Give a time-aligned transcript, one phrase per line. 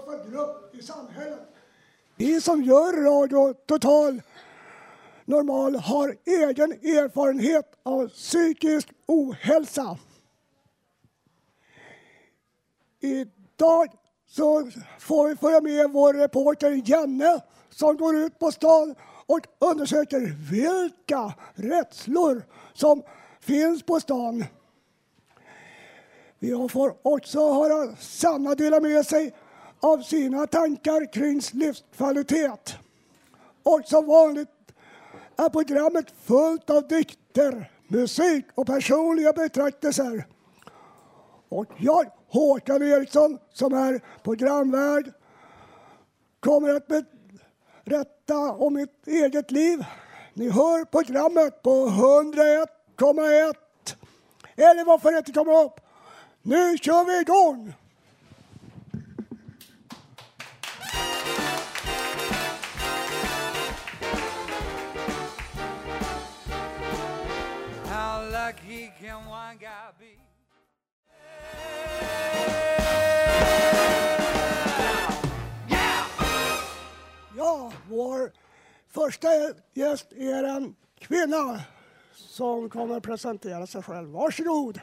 [0.00, 1.40] För grupp i samhället.
[2.16, 4.22] Vi som gör Radio Total
[5.24, 9.98] Normal har egen erfarenhet av psykisk ohälsa.
[13.00, 13.88] Idag
[14.26, 17.40] så får vi följa med vår reporter Janne
[17.70, 18.94] som går ut på stan
[19.26, 22.42] och undersöker vilka rädslor
[22.74, 23.02] som
[23.40, 24.44] finns på stan.
[26.38, 29.34] Vi får också höra Sanna dela med sig
[29.82, 32.74] av sina tankar kring livskvalitet.
[33.62, 34.48] Och som vanligt
[35.36, 40.26] är programmet fullt av dikter, musik och personliga betraktelser.
[41.48, 45.12] Och jag, Håkan Eriksson, som är programvärd,
[46.40, 46.88] kommer att
[47.84, 49.84] berätta om mitt eget liv.
[50.34, 53.54] Ni hör programmet på 101,1.
[54.56, 55.80] Eller varför inte komma upp?
[56.42, 57.74] Nu kör vi igång!
[79.22, 81.60] Nästa gäst är en kvinna
[82.14, 84.08] som kommer att presentera sig själv.
[84.08, 84.80] Varsågod!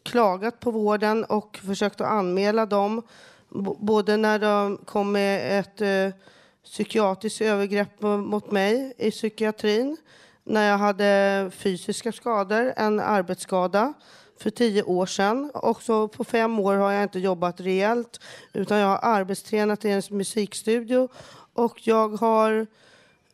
[0.03, 3.01] klagat på vården och försökt att anmäla dem.
[3.49, 6.19] B- både när de kom med ett eh,
[6.63, 9.97] psykiatriskt övergrepp mot mig i psykiatrin,
[10.45, 13.93] när jag hade fysiska skador, en arbetsskada
[14.39, 15.51] för tio år sedan.
[15.53, 18.19] Också på fem år har jag inte jobbat rejält
[18.53, 21.09] utan jag har arbetstränat i en musikstudio
[21.53, 22.67] och jag har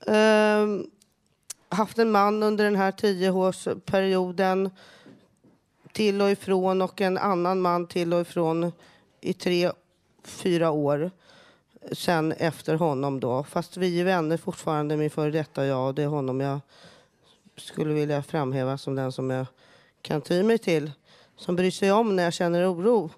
[0.07, 0.67] eh,
[1.69, 4.69] haft en man under den här tioårsperioden
[5.91, 8.71] till och ifrån och en annan man till och ifrån
[9.21, 9.71] i tre,
[10.23, 11.11] fyra år
[11.91, 13.43] sen efter honom då.
[13.43, 15.87] Fast vi är vänner fortfarande, min före detta jag.
[15.87, 16.59] Och det är honom jag
[17.57, 19.45] skulle vilja framhäva som den som jag
[20.01, 20.91] kan ty mig till.
[21.35, 23.09] Som bryr sig om när jag känner oro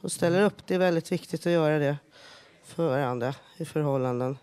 [0.00, 0.66] och ställer upp.
[0.66, 1.96] Det är väldigt viktigt att göra det
[2.64, 4.38] för varandra i förhållanden.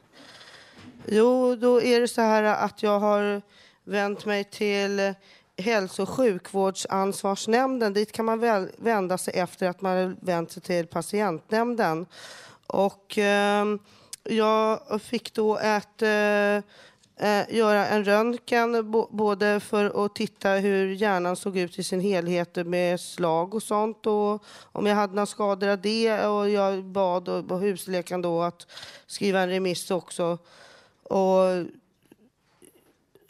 [1.06, 3.42] Jo, då är det så här att jag har
[3.84, 5.14] vänt mig till
[5.58, 7.94] hälso och sjukvårdsansvarsnämnden.
[7.94, 12.06] Dit kan man väl vända sig efter att man har vänt sig till patientnämnden.
[12.68, 13.66] Och eh,
[14.24, 16.72] jag fick då ett, eh,
[17.18, 22.00] eh, göra en röntgen bo, både för att titta hur hjärnan såg ut i sin
[22.00, 26.26] helhet med slag och sånt och om jag hade några skador av det.
[26.26, 28.68] Och jag bad och, husläkaren då att
[29.08, 30.38] skriva en remiss också.
[31.04, 31.66] Och,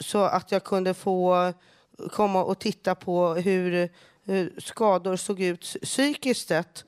[0.00, 1.52] så att jag kunde få
[2.10, 3.88] komma och titta på hur,
[4.24, 6.84] hur skador såg ut psykiskt sett.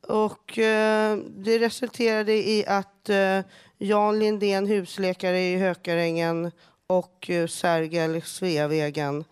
[0.00, 3.40] Och eh, det resulterade i att eh,
[3.80, 6.50] Jan Lindén, husläkare i Hökarängen
[6.86, 9.24] och eh, Sergel Sveavägen,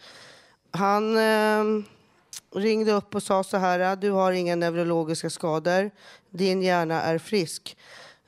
[0.71, 1.85] han eh,
[2.55, 5.91] ringde upp och sa så här, du har inga neurologiska skador,
[6.31, 7.77] din hjärna är frisk.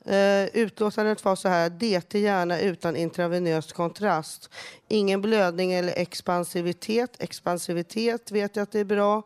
[0.04, 4.50] Eh, utlåtandet var så här, DT hjärna utan intravenös kontrast.
[4.88, 7.22] Ingen blödning eller expansivitet.
[7.22, 9.22] Expansivitet vet jag att det är bra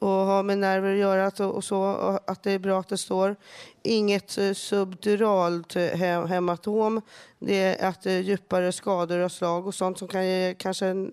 [0.00, 2.98] och har med nerver att göra och så, och att det är bra att det
[2.98, 3.36] står.
[3.82, 7.00] Inget uh, subduralt eh, he hematom.
[7.38, 11.10] Det är att det är djupare skador och slag och sånt som kan ge kanske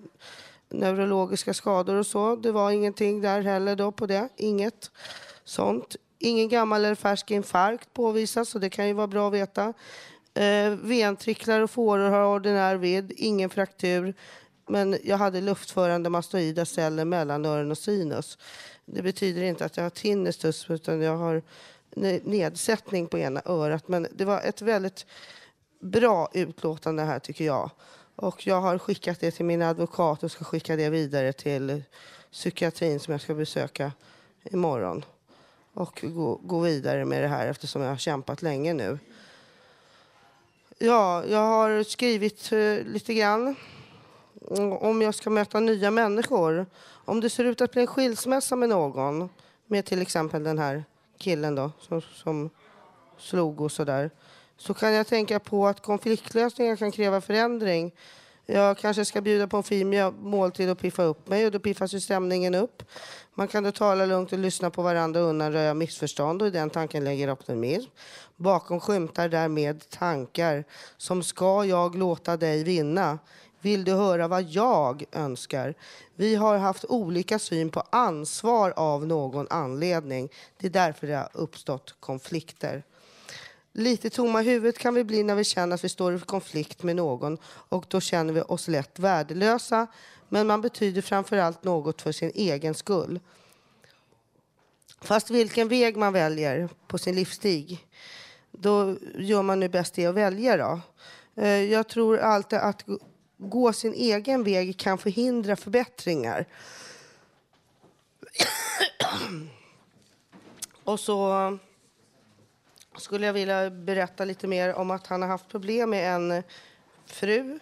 [0.70, 2.36] neurologiska skador och så.
[2.36, 4.30] Det var ingenting där heller då på det.
[4.38, 4.92] Inget
[5.44, 5.96] sånt.
[6.20, 9.74] Ingen gammal eller färsk infarkt påvisas, så det kan ju vara bra att veta.
[10.34, 14.14] Eh, ventricklar och fåror har ordinär vidd, ingen fraktur.
[14.68, 18.38] Men jag hade luftförande mastoida celler mellan öron och sinus.
[18.86, 21.42] Det betyder inte att jag har tinnitus, utan jag har
[22.24, 23.88] nedsättning på ena örat.
[23.88, 25.06] Men det var ett väldigt
[25.80, 27.70] bra utlåtande här, tycker jag.
[28.16, 31.84] Och jag har skickat det till min advokat och ska skicka det vidare till
[32.32, 33.92] psykiatrin som jag ska besöka
[34.44, 35.06] imorgon
[35.74, 39.00] och gå, gå vidare med det här eftersom jag har kämpat länge nu.
[40.78, 43.56] Ja, jag har skrivit eh, lite grann
[44.80, 46.66] om jag ska möta nya människor.
[47.06, 49.30] Om det ser ut att bli en skilsmässa med någon,
[49.68, 50.84] med till exempel den här
[51.18, 52.50] killen då, som, som
[53.18, 54.12] slog och sådär,
[54.58, 57.92] så kan jag tänka på att konfliktlösningar kan kräva förändring.
[58.46, 61.94] Jag kanske ska bjuda på en fin måltid och piffa upp mig och då piffas
[61.94, 62.84] ju stämningen upp.
[63.34, 66.70] Man kan då tala lugnt och lyssna på varandra och undanröja missförstånd och i den
[66.70, 67.90] tanken lägger optimism.
[68.36, 70.64] Bakom skymtar därmed tankar
[70.98, 73.20] som ska jag låta dig vinna?
[73.64, 75.74] Vill du höra vad jag önskar?
[76.16, 80.30] Vi har haft olika syn på ansvar av någon anledning.
[80.58, 82.84] Det är därför det har uppstått konflikter.
[83.72, 86.96] Lite tomma huvudet kan vi bli när vi känner att vi står i konflikt med
[86.96, 89.88] någon och då känner vi oss lätt värdelösa.
[90.30, 93.20] Men man betyder framför allt något för sin egen skull.
[95.02, 97.88] Fast vilken väg man väljer på sin livsstig,
[98.52, 100.58] då gör man nu bäst i att välja.
[100.58, 100.80] Då.
[101.42, 102.86] Eh, jag tror alltid att
[103.50, 106.46] gå sin egen väg kan förhindra förbättringar.
[110.84, 111.58] Och så
[112.98, 116.44] skulle jag vilja berätta lite mer om att han har haft problem med en
[117.06, 117.60] fru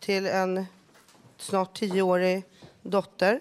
[0.00, 0.66] till en
[1.36, 2.44] snart tioårig
[2.82, 3.40] dotter.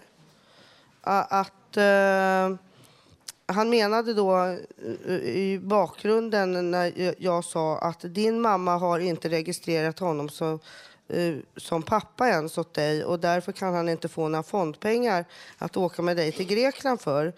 [1.02, 2.58] Att uh,
[3.46, 4.58] han menade då
[5.06, 10.60] eh, i bakgrunden när jag sa att din mamma har inte registrerat honom som, uh,
[11.08, 15.26] Eh, som pappa ens åt dig och därför kan han inte få några fondpengar
[15.58, 17.34] att åka med dig till Grekland för.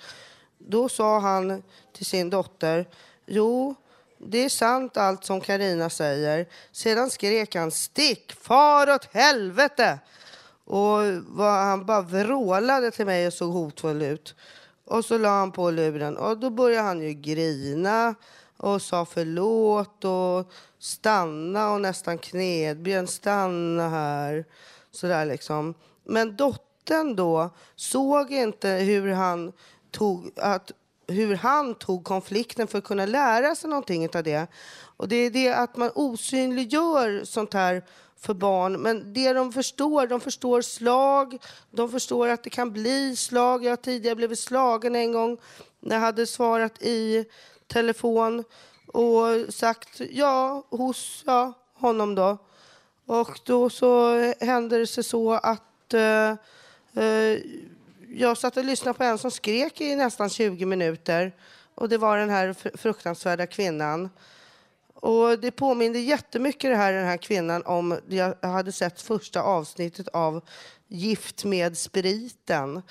[0.58, 2.88] Då sa han till sin dotter,
[3.26, 3.76] jo,
[4.18, 6.48] det är sant allt som Karina säger.
[6.72, 10.00] Sedan skrek han stick, far åt helvete!
[10.66, 11.00] Och
[11.38, 14.36] han bara vrålade till mig och såg hotfull ut.
[14.86, 18.16] Och så la han på luren och då började han ju grina
[18.58, 24.46] och sa förlåt och stanna och nästan knedbjön, stanna här.
[24.92, 25.74] Sådär liksom.
[26.04, 29.54] Men dottern då såg inte hur han
[29.92, 30.72] tog, att
[31.08, 34.48] hur han tog konflikten för att kunna lära sig någonting av det.
[34.98, 37.84] Och det är det att man osynliggör sånt här
[38.18, 38.74] för barn.
[38.74, 41.38] Men det de förstår, de förstår slag,
[41.72, 43.64] de förstår att det kan bli slag.
[43.64, 45.38] Jag har tidigare blivit slagen en gång
[45.80, 47.26] när jag hade svarat i
[47.68, 48.44] telefon
[48.88, 52.38] och sagt ja hos ja, honom då.
[53.06, 56.30] Och då så hände det sig så att eh,
[57.04, 57.40] eh,
[58.10, 61.32] jag satt och lyssnade på en som skrek i nästan 20 minuter.
[61.76, 64.10] Och det var den här fruktansvärda kvinnan.
[64.96, 70.08] Och det påminner jättemycket det här, den här kvinnan om, jag hade sett första avsnittet
[70.08, 70.42] av
[70.88, 72.82] Gift med spriten.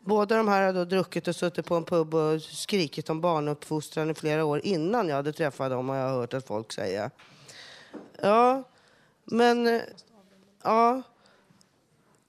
[0.00, 4.10] Båda de här hade då druckit och suttit på en pub och skrikit om barnuppfostran
[4.10, 7.10] i flera år innan jag hade träffat dem, har jag hört att folk säga.
[8.22, 8.62] Ja,
[9.24, 9.80] men...
[10.62, 11.02] Ja.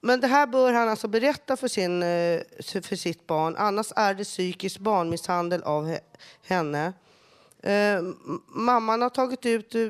[0.01, 2.01] Men det här bör han alltså berätta för, sin,
[2.83, 3.55] för sitt barn.
[3.57, 5.97] Annars är det psykisk barnmisshandel av
[6.43, 6.93] henne.
[7.65, 8.01] Eh,
[8.47, 9.87] mamman har tagit ut eh,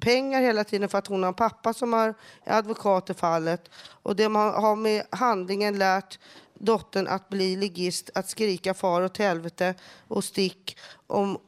[0.00, 2.14] pengar hela tiden för att hon har en pappa som är
[2.46, 3.70] advokat i fallet.
[4.02, 6.18] Och det man har med handlingen lärt
[6.54, 9.74] dottern att bli ligist, att skrika far åt helvete
[10.08, 11.38] och stick om,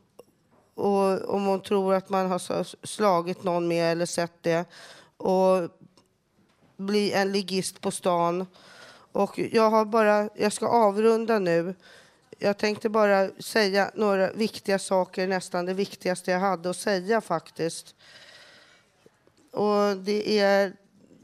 [0.75, 4.65] och, om hon tror att man har slagit någon med eller sett det.
[5.17, 5.71] Och
[6.77, 8.47] bli en ligist på stan.
[9.13, 11.75] Och jag, har bara, jag ska avrunda nu.
[12.39, 17.95] Jag tänkte bara säga några viktiga saker, nästan det viktigaste jag hade att säga faktiskt.
[19.53, 20.73] Och det är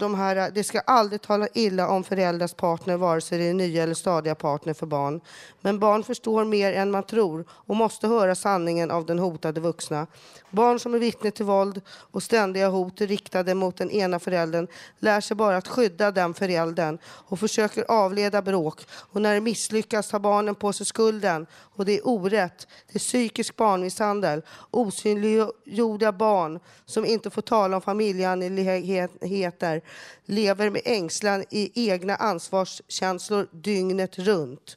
[0.03, 3.55] de här, eh, det ska aldrig tala illa om föräldrars partner, vare sig det är
[3.55, 5.21] nya eller stadiga partner för barn.
[5.61, 10.07] Men barn förstår mer än man tror och måste höra sanningen av den hotade vuxna.
[10.51, 14.67] Barn som är vittne till våld och ständiga hot riktade mot den ena föräldern
[14.99, 18.87] lär sig bara att skydda den föräldern och försöker avleda bråk.
[18.91, 21.47] Och när det misslyckas tar barnen på sig skulden.
[21.77, 22.67] Och det är orätt.
[22.87, 24.43] Det är psykisk barnmisshandel.
[24.71, 29.83] Osynliggjorda barn som inte får tala om familjeangelägenheter
[30.25, 34.77] lever med ängslan i egna ansvarskänslor dygnet runt.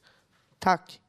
[0.60, 1.00] Tack.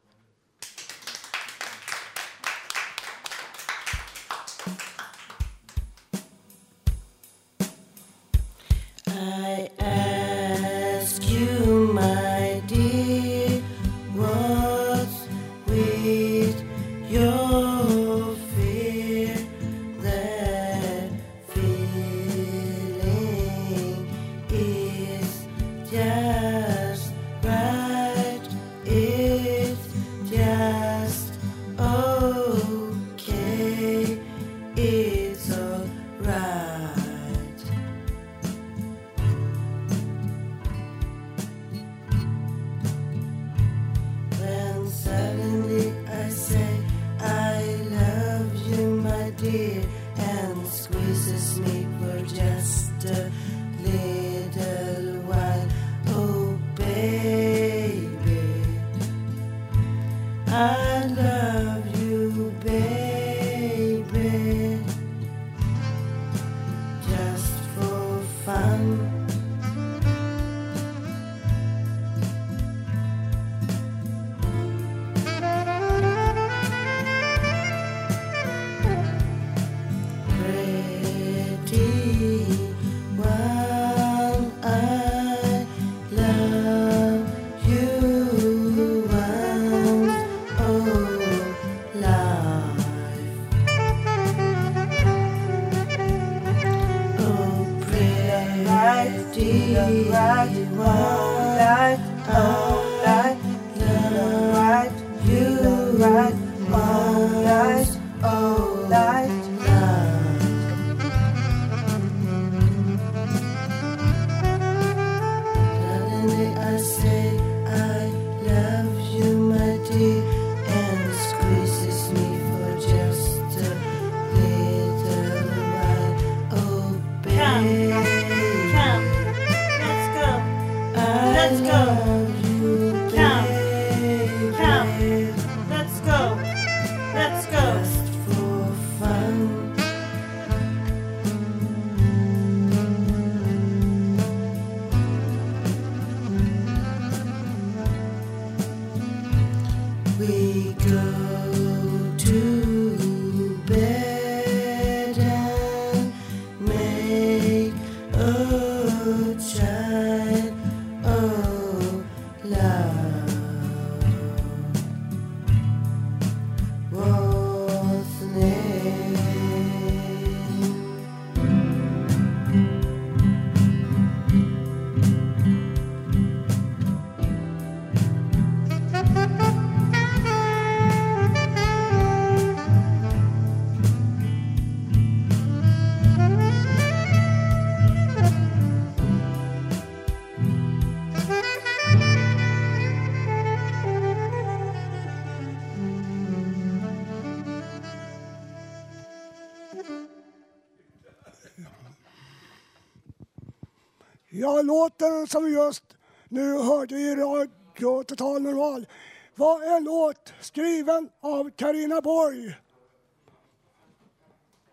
[208.06, 208.86] Total Normal
[209.34, 212.54] var en låt skriven av Karina Borg.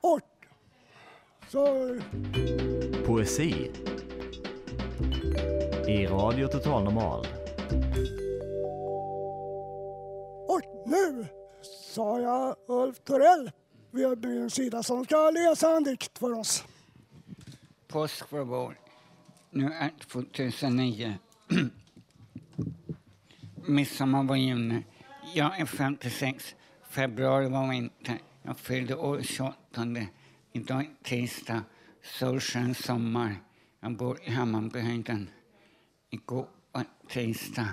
[0.01, 0.21] Och
[1.49, 1.99] så
[3.05, 3.71] Poesi
[5.87, 7.27] i Radio Total Normal.
[10.47, 11.27] Och nu
[11.93, 13.51] sa jag Ulf Torell
[13.91, 16.63] vid min sida som ska läsa en dikt för oss.
[17.87, 18.79] Påsk var vår.
[19.49, 21.13] Nu är 2009.
[23.67, 24.83] Midsommar var juni.
[25.33, 26.55] Jag är 56.
[26.89, 28.17] Februari var vinter.
[28.41, 29.55] Jag fyllde år 28.
[30.51, 31.61] Idag är tisdag.
[32.01, 33.35] Solsken sommar.
[33.79, 35.29] Jag bor i Hammarbyhöjden.
[36.09, 37.67] Igår var tisdag.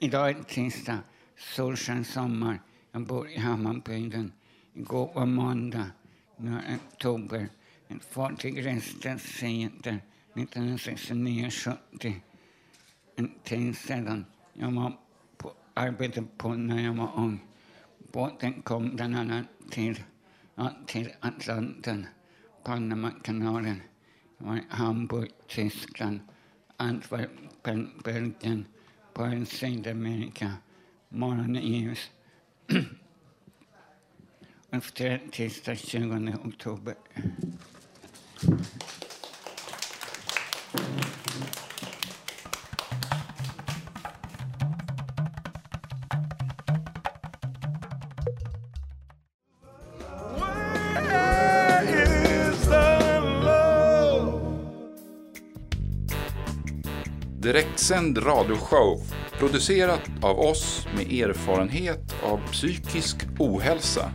[0.00, 0.98] Idag är tisdag.
[1.36, 2.60] Solsken sommar.
[2.92, 4.32] Jag bor i Hammarbyhöjden.
[4.74, 5.90] Igår var måndag.
[6.36, 7.48] Nu är det oktober.
[7.88, 10.00] Ett fartyg reste seder
[10.34, 12.14] 1969-70.
[13.16, 14.24] En tid sedan.
[14.52, 14.92] Jag var
[15.74, 17.40] på, arbetade på när jag var ung.
[18.12, 20.02] Båten kom bland annat till,
[20.54, 22.06] ja, till Atlanten,
[22.64, 23.80] Panamakanalen.
[24.68, 26.20] Hamburg, Tyskland,
[26.76, 28.66] Antwerpen, Belgien,
[29.12, 30.52] på Sydamerika,
[31.08, 32.10] morgonen i ljus.
[34.70, 36.94] Efter tisdag 20 oktober.
[57.54, 59.00] Direktsänd radioshow
[59.38, 64.10] producerat av oss med erfarenhet av psykisk ohälsa.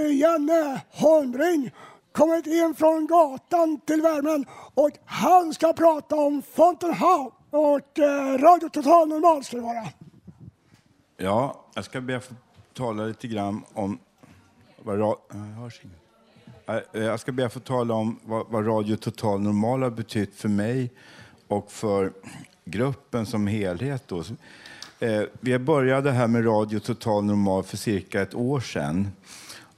[0.00, 1.70] Heter Janne Holmring
[2.12, 6.94] kommit in från gatan till värmen och han ska prata om Fountain
[7.50, 9.88] och eh, Radio Total Normal ska det vara.
[11.16, 12.34] Ja, jag ska be att få
[12.74, 13.98] tala lite grann om
[14.82, 15.70] vad, ra-
[16.66, 19.90] jag eh, jag ska be att få tala om vad, vad Radio Total Normal har
[19.90, 20.92] betytt för mig
[21.48, 22.12] och för
[22.64, 24.02] gruppen som helhet.
[24.06, 24.22] Då.
[25.00, 29.08] Eh, Vi började här med Radio Total Normal för cirka ett år sedan.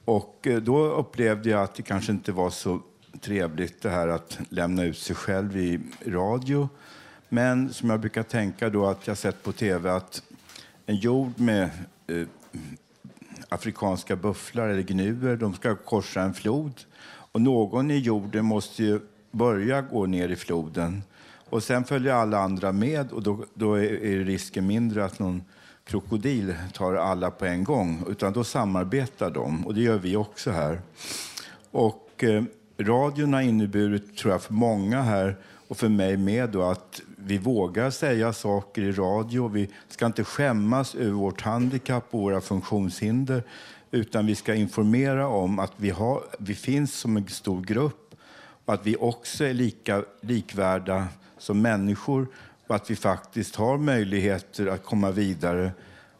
[0.07, 2.79] Och eh, då upplevde jag att det kanske inte var så
[3.21, 6.69] trevligt det här att lämna ut sig själv i radio.
[7.29, 10.23] Men som jag brukar tänka då att jag sett på tv att
[10.85, 11.69] en jord med
[12.07, 12.27] eh,
[13.49, 16.73] afrikanska bufflar eller gnuer, de ska korsa en flod.
[17.05, 18.99] Och någon i jorden måste ju
[19.31, 21.03] börja gå ner i floden.
[21.49, 25.43] Och sen följer alla andra med och då, då är, är risken mindre att någon
[25.87, 28.03] krokodil tar alla på en gång.
[28.09, 30.81] Utan då samarbetar de och det gör vi också här.
[31.71, 32.43] Och eh,
[32.77, 35.35] radion har inneburit, tror jag, för många här
[35.67, 39.47] och för mig med då, att vi vågar säga saker i radio.
[39.47, 43.43] Vi ska inte skämmas över vårt handikapp och våra funktionshinder
[43.91, 48.15] utan vi ska informera om att vi, har, vi finns som en stor grupp
[48.65, 52.27] och att vi också är lika likvärda som människor
[52.67, 55.71] och att vi faktiskt har möjligheter att komma vidare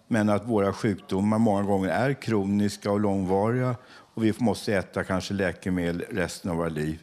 [0.07, 5.33] men att våra sjukdomar många gånger är kroniska och långvariga och vi måste äta kanske
[5.33, 6.99] läkemedel resten av våra liv.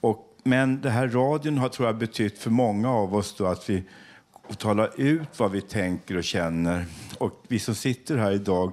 [0.00, 3.70] Och, men det här radion har tror jag betytt för många av oss då att
[3.70, 3.84] vi
[4.58, 6.84] talar ut vad vi tänker och känner.
[7.18, 8.72] Och vi som sitter här idag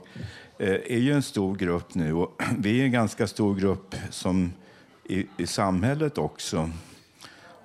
[0.58, 4.54] eh, är ju en stor grupp nu och vi är en ganska stor grupp som
[5.04, 6.70] i, i samhället också.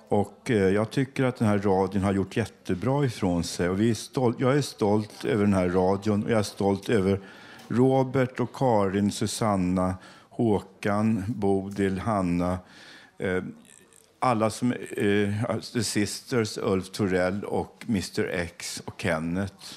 [0.09, 3.69] Och eh, jag tycker att den här radion har gjort jättebra ifrån sig.
[3.69, 6.89] Och vi är stolt, jag är stolt över den här radion och jag är stolt
[6.89, 7.19] över
[7.67, 9.95] Robert och Karin, Susanna,
[10.29, 12.59] Håkan, Bodil, Hanna.
[13.17, 13.43] Eh,
[14.19, 19.73] alla som eh, alltså, The Sisters, Ulf Torell och Mr X och Kenneth.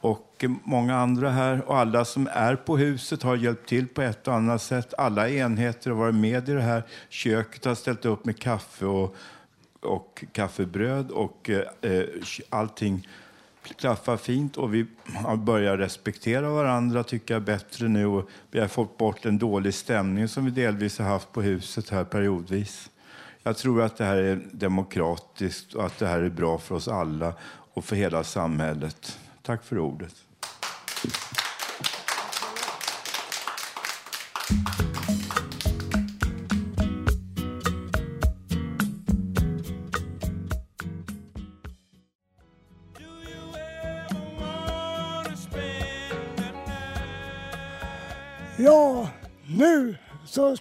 [0.00, 1.68] Och eh, många andra här.
[1.68, 4.94] Och alla som är på huset har hjälpt till på ett och annat sätt.
[4.98, 6.82] Alla enheter har varit med i det här.
[7.08, 9.16] Köket har ställt upp med kaffe och,
[9.86, 12.04] och kaffebröd och eh, eh,
[12.50, 13.08] allting
[13.76, 14.86] klaffar fint och vi
[15.38, 20.28] börjar respektera varandra tycker jag bättre nu och vi har fått bort en dålig stämning
[20.28, 22.90] som vi delvis har haft på huset här periodvis.
[23.42, 26.88] Jag tror att det här är demokratiskt och att det här är bra för oss
[26.88, 27.34] alla
[27.74, 29.18] och för hela samhället.
[29.42, 30.14] Tack för ordet.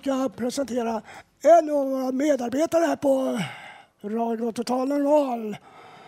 [0.05, 1.01] Ska presentera
[1.41, 3.41] en av våra medarbetare här på
[4.03, 5.57] Radio Total Normal,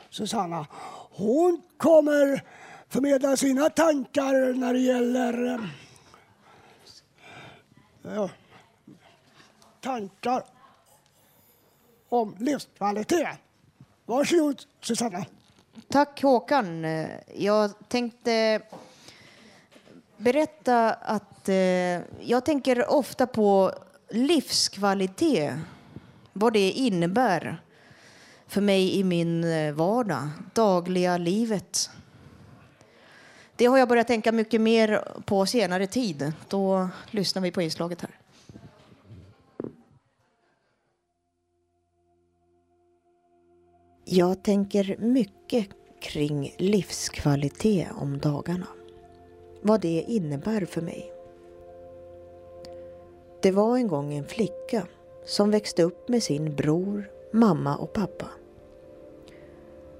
[0.10, 0.68] Susanna.
[1.12, 2.44] Hon kommer
[2.90, 5.60] förmedla sina tankar när det gäller eh,
[8.16, 8.30] ja,
[9.82, 10.44] tankar
[12.10, 13.28] om livskvalitet.
[14.06, 15.26] Varsågod Susanna.
[15.90, 16.86] Tack Håkan.
[17.36, 18.62] Jag tänkte
[20.18, 21.56] berätta att eh,
[22.22, 23.74] jag tänker ofta på
[24.10, 25.54] livskvalitet.
[26.34, 27.62] Vad det innebär
[28.48, 31.90] för mig i min eh, vardag, dagliga livet.
[33.56, 36.34] Det har jag börjat tänka mycket mer på senare tid.
[36.48, 38.12] Då lyssnar vi på inslaget här.
[44.06, 45.68] Jag tänker mycket
[46.02, 48.68] kring livskvalitet om dagarna.
[49.62, 51.17] Vad det innebär för mig.
[53.48, 54.88] Det var en gång en flicka
[55.26, 58.26] som växte upp med sin bror, mamma och pappa.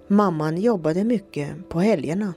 [0.08, 2.34] Mamman jobbade mycket på helgerna.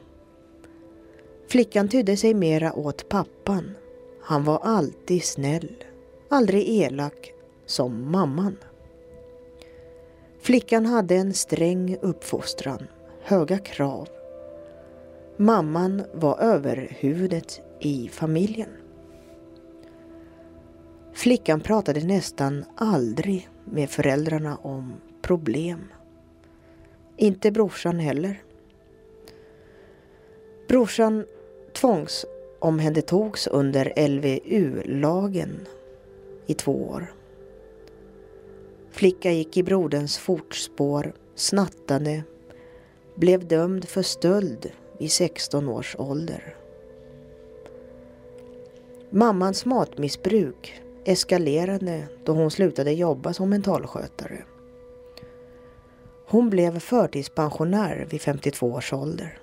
[1.49, 3.75] Flickan tydde sig mera åt pappan.
[4.23, 5.85] Han var alltid snäll,
[6.29, 7.33] aldrig elak
[7.66, 8.57] som mamman.
[10.40, 12.87] Flickan hade en sträng uppfostran,
[13.23, 14.09] höga krav.
[15.37, 18.70] Mamman var överhuvudet i familjen.
[21.12, 25.85] Flickan pratade nästan aldrig med föräldrarna om problem.
[27.16, 28.42] Inte brorsan heller.
[30.68, 31.25] Brorsan
[31.73, 35.66] tvångsomhändertogs under LVU-lagen
[36.46, 37.14] i två år.
[38.90, 42.23] Flicka gick i broderns fotspår, snattade,
[43.14, 46.57] blev dömd för stöld vid 16 års ålder.
[49.11, 54.44] Mammans matmissbruk eskalerade då hon slutade jobba som mentalskötare.
[56.27, 59.38] Hon blev förtidspensionär vid 52 års ålder.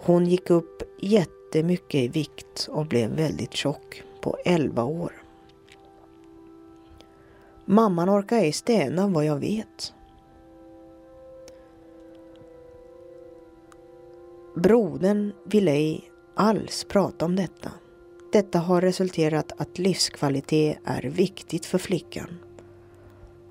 [0.00, 5.12] Hon gick upp jättemycket i vikt och blev väldigt tjock på 11 år.
[7.64, 9.94] Mamman orkar ej städa, vad jag vet.
[14.54, 17.70] Brodern vill ej alls prata om detta.
[18.32, 22.38] Detta har resulterat att livskvalitet är viktigt för flickan.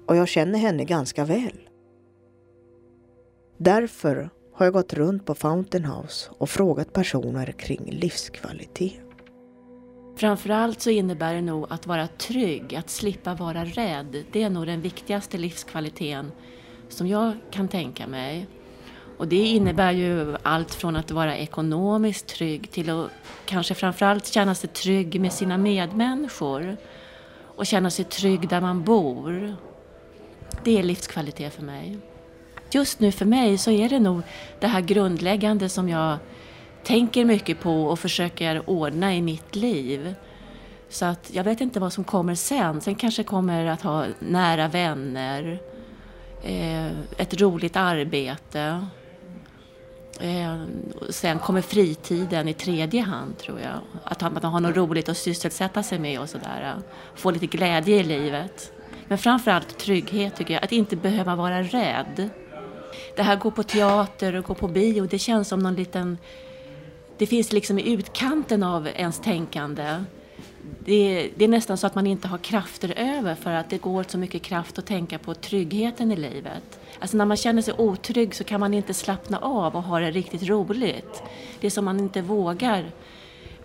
[0.06, 1.70] Och jag känner henne ganska väl.
[3.58, 9.02] Därför har jag gått runt på Fountain House och frågat personer kring livskvalitet.
[10.16, 14.26] Framförallt så innebär det nog att vara trygg, att slippa vara rädd.
[14.32, 16.32] Det är nog den viktigaste livskvaliteten
[16.90, 18.48] som jag kan tänka mig.
[19.18, 23.10] Och det innebär ju allt från att vara ekonomiskt trygg till att
[23.46, 26.78] kanske framförallt känna sig trygg med sina medmänniskor
[27.56, 29.56] och känna sig trygg där man bor.
[30.64, 31.98] Det är livskvalitet för mig.
[32.72, 34.22] Just nu för mig så är det nog
[34.60, 36.18] det här grundläggande som jag
[36.84, 40.16] tänker mycket på och försöker ordna i mitt liv.
[40.90, 42.82] Så att jag vet inte vad som kommer sen.
[42.82, 45.60] Sen kanske jag kommer att ha nära vänner,
[46.44, 48.88] eh, ett roligt arbete.
[50.20, 50.56] Eh,
[51.10, 53.80] sen kommer fritiden i tredje hand tror jag.
[54.04, 56.74] Att man har något roligt att sysselsätta sig med och sådär.
[56.76, 56.84] Eh,
[57.16, 58.72] få lite glädje i livet.
[59.08, 60.64] Men framförallt trygghet tycker jag.
[60.64, 62.30] Att inte behöva vara rädd.
[63.16, 66.18] Det här gå på teater och gå på bio, det känns som någon liten...
[67.18, 70.04] Det finns liksom i utkanten av ens tänkande.
[70.80, 74.06] Det, det, är nästan så att man inte har krafter över för att det går
[74.08, 76.80] så mycket kraft att tänka på tryggheten i livet.
[77.00, 80.12] Alltså när man känner sig otrygg så kan man inte slappna av och ha det
[80.12, 81.24] riktigt roligt.
[81.60, 82.92] Det är som man inte vågar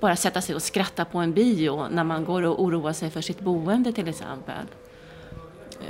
[0.01, 3.21] bara sätta sig och skratta på en bio när man går och oroar sig för
[3.21, 4.67] sitt boende till exempel.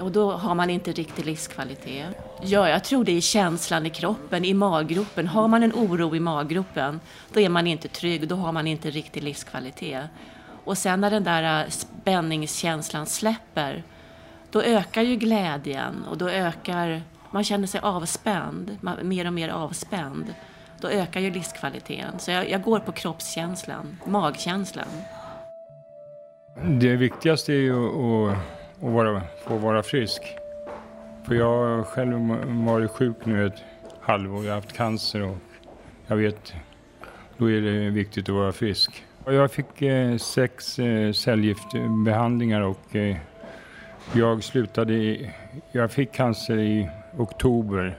[0.00, 2.06] Och då har man inte riktig livskvalitet.
[2.42, 5.26] Ja, jag tror det är känslan i kroppen, i maggropen.
[5.26, 7.00] Har man en oro i maggropen,
[7.32, 10.04] då är man inte trygg, då har man inte riktig livskvalitet.
[10.64, 13.82] Och sen när den där äh, spänningskänslan släpper,
[14.50, 17.02] då ökar ju glädjen och då ökar,
[17.32, 20.34] man känner sig avspänd, mer och mer avspänd.
[20.80, 22.18] Då ökar ju livskvaliteten.
[22.18, 24.88] Så jag, jag går på kroppskänslan, magkänslan.
[26.80, 28.36] Det viktigaste är ju att
[28.82, 30.22] att vara, få vara frisk.
[31.24, 32.18] För jag har själv
[32.64, 33.64] varit sjuk nu ett
[34.00, 34.44] halvår.
[34.44, 35.36] Jag har haft cancer och
[36.06, 36.54] jag vet,
[37.36, 39.04] då är det viktigt att vara frisk.
[39.26, 43.16] Jag fick eh, sex eh, cellgiftbehandlingar och eh,
[44.12, 45.30] jag slutade, i,
[45.72, 47.94] jag fick cancer i oktober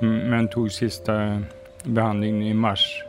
[0.00, 1.42] men tog sista
[1.84, 3.04] behandlingen i mars.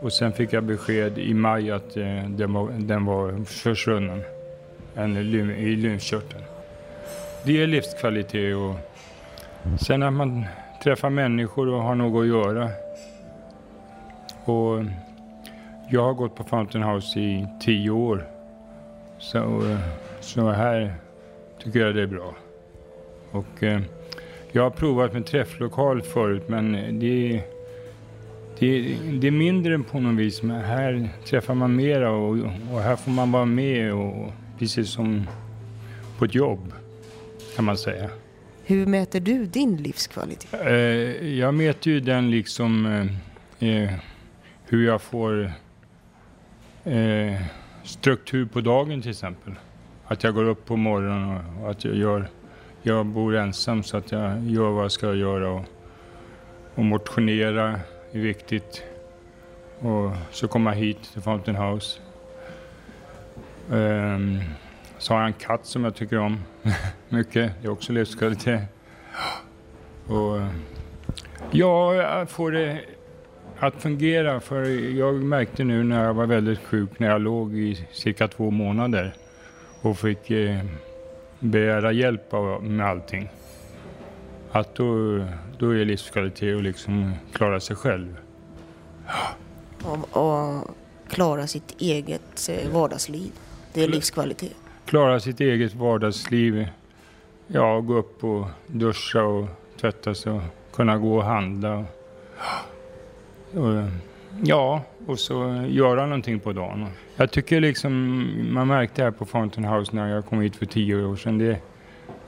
[0.00, 4.22] Och sen fick jag besked i maj att eh, den, var, den var försvunnen
[4.94, 6.44] en i lymfkörteln.
[7.44, 8.74] Det är livskvalitet och
[9.80, 10.44] sen att man
[10.82, 12.70] träffar människor och har något att göra.
[14.44, 14.84] Och
[15.90, 18.26] jag har gått på Fountain House i tio år.
[19.18, 19.62] Så,
[20.20, 20.94] så här
[21.58, 22.34] tycker jag det är bra.
[23.30, 23.80] Och eh,
[24.56, 27.42] jag har provat med träfflokal förut men det är,
[28.58, 30.42] det, det är mindre på något vis.
[30.42, 32.38] Men här träffar man mera och,
[32.72, 35.26] och här får man vara med och precis som
[36.18, 36.72] på ett jobb
[37.56, 38.10] kan man säga.
[38.64, 40.54] Hur mäter du din livskvalitet?
[40.66, 40.72] Eh,
[41.38, 42.86] jag mäter ju den liksom
[43.58, 43.90] eh, eh,
[44.66, 45.52] hur jag får
[46.84, 47.42] eh,
[47.82, 49.52] struktur på dagen till exempel.
[50.06, 52.28] Att jag går upp på morgonen och att jag gör,
[52.86, 55.64] jag bor ensam så att jag gör vad jag ska göra och,
[56.74, 57.80] och motionera
[58.12, 58.82] är viktigt.
[59.78, 62.00] Och så komma hit till Fountain House.
[63.70, 64.40] Um,
[64.98, 66.40] så har jag en katt som jag tycker om
[67.08, 67.52] mycket.
[67.60, 68.60] Det är också livskvalitet.
[70.06, 70.40] Och,
[71.50, 72.80] ja, jag får det
[73.58, 74.40] att fungera.
[74.40, 74.62] För
[74.98, 79.14] jag märkte nu när jag var väldigt sjuk, när jag låg i cirka två månader
[79.80, 80.60] och fick eh,
[81.40, 83.28] begära hjälp av, med allting.
[84.52, 85.18] Att då,
[85.58, 88.16] då är livskvalitet att liksom klara sig själv.
[89.84, 90.70] Och, och
[91.08, 93.32] klara sitt eget eh, vardagsliv.
[93.72, 94.56] Det är livskvalitet.
[94.84, 96.68] Klara sitt eget vardagsliv.
[97.46, 99.48] Ja, gå upp och duscha och
[99.80, 101.84] tvätta sig och kunna gå och handla.
[103.54, 103.84] Och,
[104.42, 106.86] ja, och så göra någonting på dagen.
[107.16, 107.92] Jag tycker liksom,
[108.54, 111.38] man märkte här på Fountain House när jag kom hit för tio år sedan.
[111.38, 111.60] Det,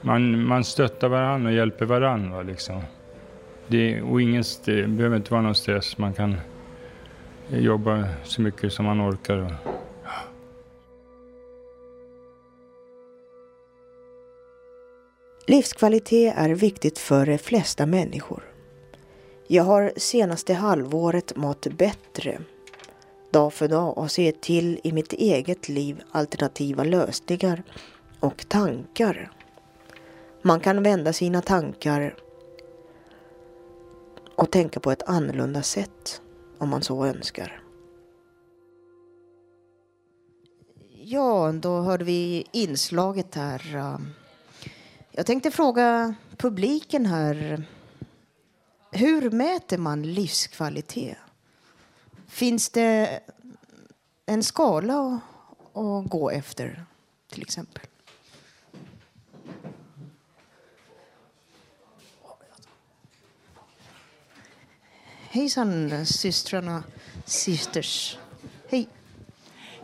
[0.01, 2.81] man, man stöttar varandra och hjälper varandra liksom.
[3.67, 5.97] Det, och ingen, det behöver inte vara någon stress.
[5.97, 6.35] Man kan
[7.49, 9.55] jobba så mycket som man orkar.
[15.47, 18.48] Livskvalitet är viktigt för de flesta människor.
[19.51, 22.41] Jag har senaste halvåret mått bättre
[23.31, 27.63] dag för dag och ser till i mitt eget liv alternativa lösningar
[28.19, 29.31] och tankar.
[30.41, 32.15] Man kan vända sina tankar
[34.35, 36.21] och tänka på ett annorlunda sätt
[36.57, 37.63] om man så önskar.
[41.03, 43.61] Ja, då hörde vi inslaget här.
[45.11, 47.65] Jag tänkte fråga publiken här.
[48.91, 51.17] Hur mäter man livskvalitet?
[52.27, 53.19] Finns det
[54.25, 55.21] en skala
[55.73, 56.85] att, att gå efter,
[57.29, 57.83] till exempel?
[65.31, 66.83] Hejsan systrarna,
[67.25, 68.17] sisters.
[68.69, 68.87] Hej.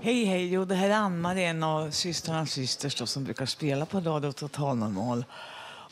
[0.01, 0.47] Hej, hej.
[0.47, 4.31] Jo, det här är Ann-Marie, en av systrarna systers då, som brukar spela på Radio
[4.31, 5.25] Total Normal.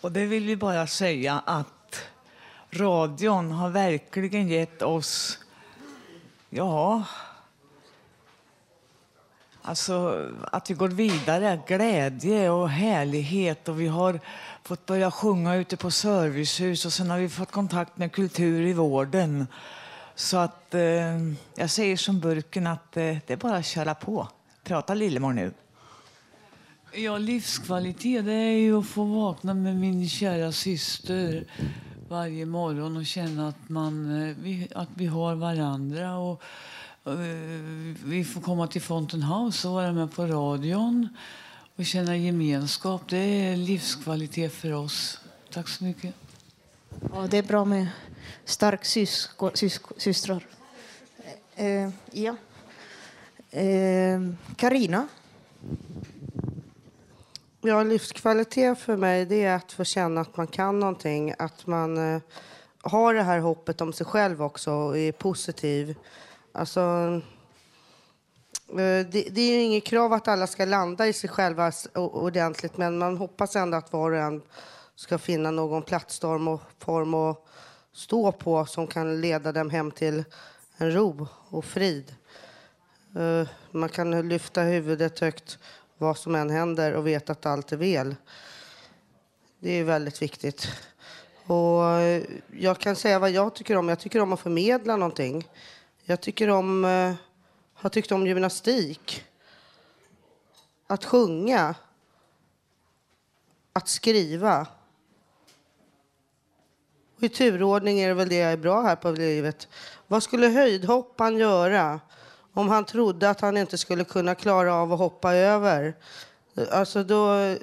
[0.02, 1.83] Och det vill vi bara säga att
[2.80, 5.40] radion har verkligen gett oss,
[6.50, 7.04] ja,
[9.62, 14.20] alltså att vi går vidare, glädje och härlighet och vi har
[14.64, 18.74] fått börja sjunga ute på servicehus och sen har vi fått kontakt med kultur i
[18.74, 19.48] vården.
[20.16, 20.82] Så att eh,
[21.56, 24.28] jag säger som burken att eh, det är bara att köra på.
[24.64, 25.52] Prata Lillemor nu.
[26.96, 31.46] Ja, livskvalitet det är ju att få vakna med min kära syster
[32.14, 36.18] varje morgon och känna att, man, eh, vi, att vi har varandra.
[36.18, 36.44] Och,
[37.04, 37.20] och,
[38.06, 41.10] vi får komma till Fountain House och vara med på radion
[41.76, 43.02] och känna gemenskap.
[43.10, 45.20] Det är livskvalitet för oss.
[45.54, 46.14] Tack så mycket.
[47.14, 47.88] Ja, det är bra med
[48.46, 50.46] stark sysko, sysko, systrar.
[51.56, 52.36] Eh, ja.
[53.52, 54.20] Eh,
[54.56, 54.98] Karina?
[54.98, 55.23] Eh,
[57.66, 61.34] Ja, livskvalitet för mig det är att få känna att man kan någonting.
[61.40, 62.22] Att man eh,
[62.82, 65.96] har det här hoppet om sig själv också och är positiv.
[66.52, 66.82] Alltså,
[68.70, 72.78] eh, det, det, är ju inget krav att alla ska landa i sig själva ordentligt
[72.78, 74.42] men man hoppas ändå att var och en
[74.96, 77.46] ska finna någon plattform och form att
[77.94, 80.24] stå på som kan leda dem hem till
[80.78, 82.16] en ro och frid.
[83.16, 85.60] Eh, man kan lyfta huvudet högt
[85.98, 88.16] vad som än händer och veta att allt är väl.
[89.60, 90.68] Det är väldigt viktigt.
[91.46, 93.90] Och eh, jag kan säga vad jag tycker om.
[93.90, 95.48] Jag tycker om att förmedla någonting.
[96.04, 97.14] Jag tycker om, eh,
[97.74, 99.24] har tyckt om gymnastik.
[100.88, 101.76] Att sjunga.
[103.74, 104.68] Att skriva.
[107.18, 109.68] Och I turordning är det väl det jag är bra här på livet.
[110.08, 112.00] Vad skulle höjdhopparen göra
[112.54, 115.96] om han trodde att han inte skulle kunna klara av att hoppa över?
[116.72, 117.56] Alltså då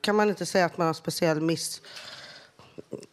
[0.00, 1.82] kan man inte säga att man har speciell miss...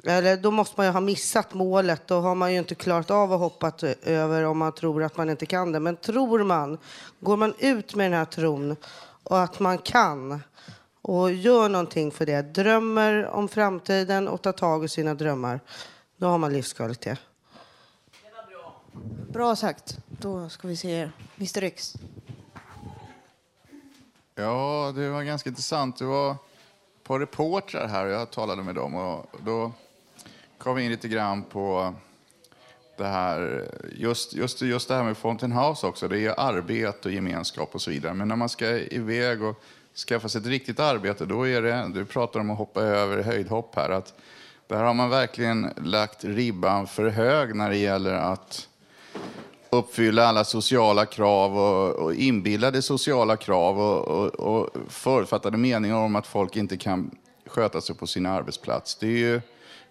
[0.03, 2.07] Eller då måste man ju ha missat målet.
[2.07, 3.71] Då har man ju inte klarat av att hoppa
[4.03, 5.79] över om man tror att man inte kan det.
[5.79, 6.77] Men tror man,
[7.19, 8.75] går man ut med den här tron
[9.23, 10.41] och att man kan
[11.01, 15.59] och gör någonting för det, drömmer om framtiden och tar tag i sina drömmar,
[16.17, 17.19] då har man livskvalitet.
[19.29, 19.97] Bra sagt.
[20.07, 21.09] Då ska vi se.
[21.37, 21.95] Mr X.
[24.35, 25.97] Ja, det var ganska intressant.
[25.97, 26.37] Det var ett
[27.03, 29.71] par reportrar här och jag talade med dem och då
[30.57, 31.95] kom vi in lite grann på
[32.97, 36.07] det här, just, just, just det här med Fountain House också.
[36.07, 38.13] Det är arbete och gemenskap och så vidare.
[38.13, 39.63] Men när man ska iväg och
[40.07, 43.75] skaffa sig ett riktigt arbete, då är det, du pratar om att hoppa över höjdhopp
[43.75, 44.13] här, att
[44.67, 48.67] där har man verkligen lagt ribban för hög när det gäller att
[49.71, 56.15] uppfylla alla sociala krav och, och inbillade sociala krav och, och, och förutfattade meningar om
[56.15, 57.11] att folk inte kan
[57.45, 58.95] sköta sig på sin arbetsplats.
[58.95, 59.41] Det är ju,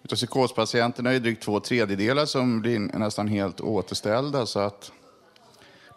[0.03, 4.45] utav psykospatienterna är det drygt två tredjedelar som blir nästan helt återställda.
[4.45, 4.91] Så att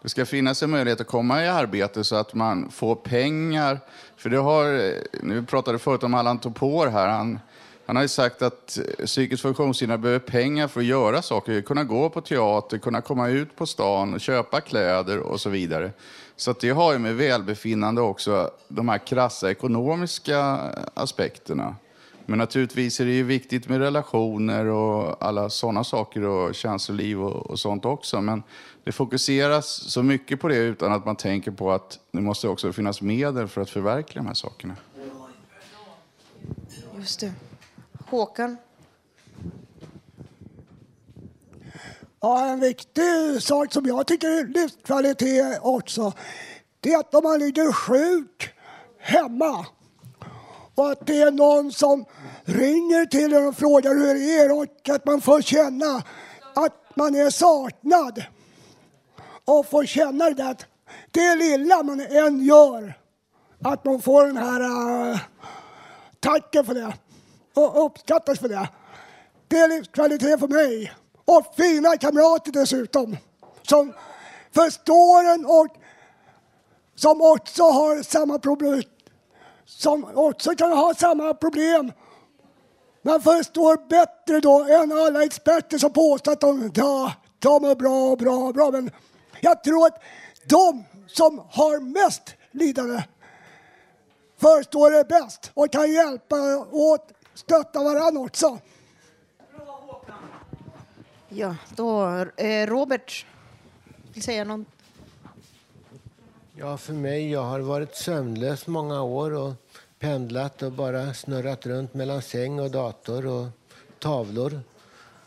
[0.01, 3.79] det ska finnas en möjlighet att komma i arbete så att man får pengar.
[4.17, 4.93] För det har,
[5.23, 7.07] nu pratade förut om Allan Topor här.
[7.07, 7.39] Han,
[7.85, 11.61] han har ju sagt att eh, psykiskt funktionshindrade behöver pengar för att göra saker.
[11.61, 15.91] Kunna gå på teater, kunna komma ut på stan, och köpa kläder och så vidare.
[16.35, 20.39] Så att det har ju med välbefinnande också, de här krassa ekonomiska
[20.93, 21.75] aspekterna.
[22.25, 27.49] Men naturligtvis är det ju viktigt med relationer och alla sådana saker och känsloliv och,
[27.49, 28.21] och sånt också.
[28.21, 28.43] Men
[28.83, 32.73] det fokuseras så mycket på det utan att man tänker på att det måste också
[32.73, 34.75] finnas medel för att förverkliga de här sakerna.
[36.97, 37.33] Just det.
[38.09, 38.57] Håkan.
[42.19, 43.03] Ja, en viktig
[43.39, 46.13] sak som jag tycker är livskvalitet också,
[46.79, 48.53] det är att om man ligger sjuk
[48.99, 49.65] hemma
[50.75, 52.05] och att det är någon som
[52.43, 56.03] ringer till en och frågar hur det är och att man får känna
[56.55, 58.23] att man är saknad
[59.45, 60.65] och får känna det där att
[61.11, 62.93] det lilla man än gör,
[63.63, 65.19] att man får den här uh,
[66.19, 66.93] tacken för det
[67.57, 68.69] och uppskattas för det.
[69.47, 70.93] Det är livskvalitet för mig.
[71.25, 73.17] Och fina kamrater dessutom
[73.61, 73.93] som
[74.55, 75.67] förstår en och
[76.95, 78.83] som också har samma problem
[79.65, 81.91] som också kan ha samma problem
[83.01, 88.15] men förstår bättre då än alla experter som påstår att de, ja, de är bra,
[88.15, 88.71] bra, bra.
[88.71, 88.91] Men
[89.41, 90.01] jag tror att
[90.49, 93.03] de som har mest lidande
[94.37, 96.37] förstår det bäst och kan hjälpa
[96.71, 98.59] åt, stötta varandra också.
[101.29, 102.05] Ja, då
[102.37, 103.25] eh, Robert
[104.13, 104.67] vill säga något.
[106.55, 109.53] Ja, för mig, jag har varit sömnlös många år och
[109.99, 113.47] pendlat och bara snurrat runt mellan säng och dator och
[113.99, 114.61] tavlor.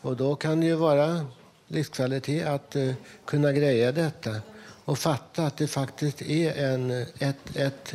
[0.01, 1.27] Och då kan det ju vara
[1.66, 2.94] livskvalitet att uh,
[3.25, 4.40] kunna greja detta
[4.85, 7.94] och fatta att det faktiskt är en, ett, ett,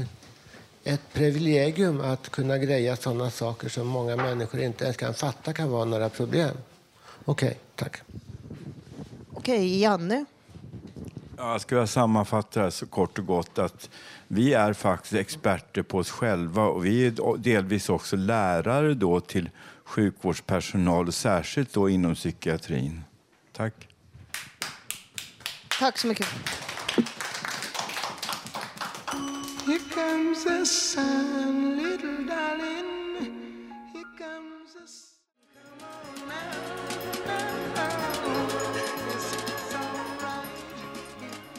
[0.83, 5.69] ett privilegium att kunna greja sådana saker som många människor inte ens kan fatta kan
[5.69, 6.57] vara några problem.
[7.25, 8.01] Okej, okay, tack.
[9.33, 10.25] Okej, okay, Janne.
[11.37, 13.89] Jag skulle sammanfatta det så kort och gott att
[14.27, 19.49] vi är faktiskt experter på oss själva och vi är delvis också lärare då till
[19.85, 23.03] sjukvårdspersonal, särskilt då inom psykiatrin.
[23.51, 23.73] Tack.
[25.79, 26.27] Tack så mycket.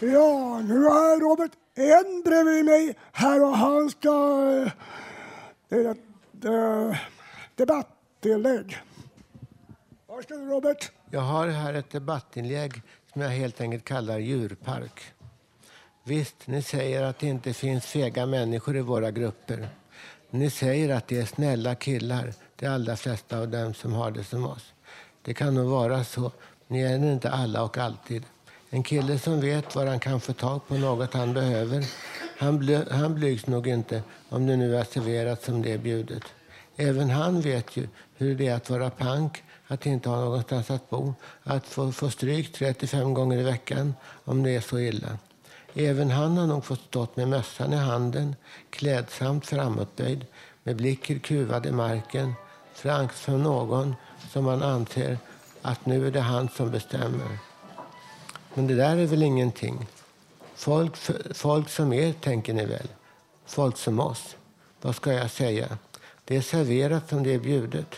[0.00, 4.10] Ja, nu har Robert en bredvid mig här och han ska...
[5.68, 6.98] Det är ett äh,
[7.54, 8.82] debattinlägg.
[10.06, 10.92] Varsågod Robert.
[11.10, 12.82] Jag har här ett debattinlägg
[13.12, 15.14] som jag helt enkelt kallar djurpark.
[16.06, 19.68] Visst, ni säger att det inte finns fega människor i våra grupper.
[20.30, 24.24] Ni säger att det är snälla killar, de allra flesta av dem som har det
[24.24, 24.72] som oss.
[25.22, 26.32] Det kan nog vara så.
[26.66, 28.22] Ni är inte alla och alltid.
[28.70, 31.84] En kille som vet var han kan få tag på något han behöver,
[32.38, 36.24] han, bly, han blygs nog inte om det nu är serverat som det är bjudet.
[36.76, 40.90] Även han vet ju hur det är att vara pank, att inte ha någonstans att
[40.90, 43.94] bo, att få, få stryk 35 gånger i veckan
[44.24, 45.18] om det är så illa.
[45.74, 48.36] Även han har nog fått stått med mössan i handen,
[48.70, 50.26] klädsamt framåtböjd,
[50.62, 52.34] med blicken kuvad i marken,
[52.74, 53.94] för någon
[54.30, 55.18] som man anser
[55.62, 57.38] att nu är det han som bestämmer.
[58.54, 59.86] Men det där är väl ingenting.
[60.54, 60.96] Folk,
[61.34, 62.88] folk som er, tänker ni väl?
[63.46, 64.36] Folk som oss.
[64.80, 65.78] Vad ska jag säga?
[66.24, 67.94] Det är serverat som det är bjudet.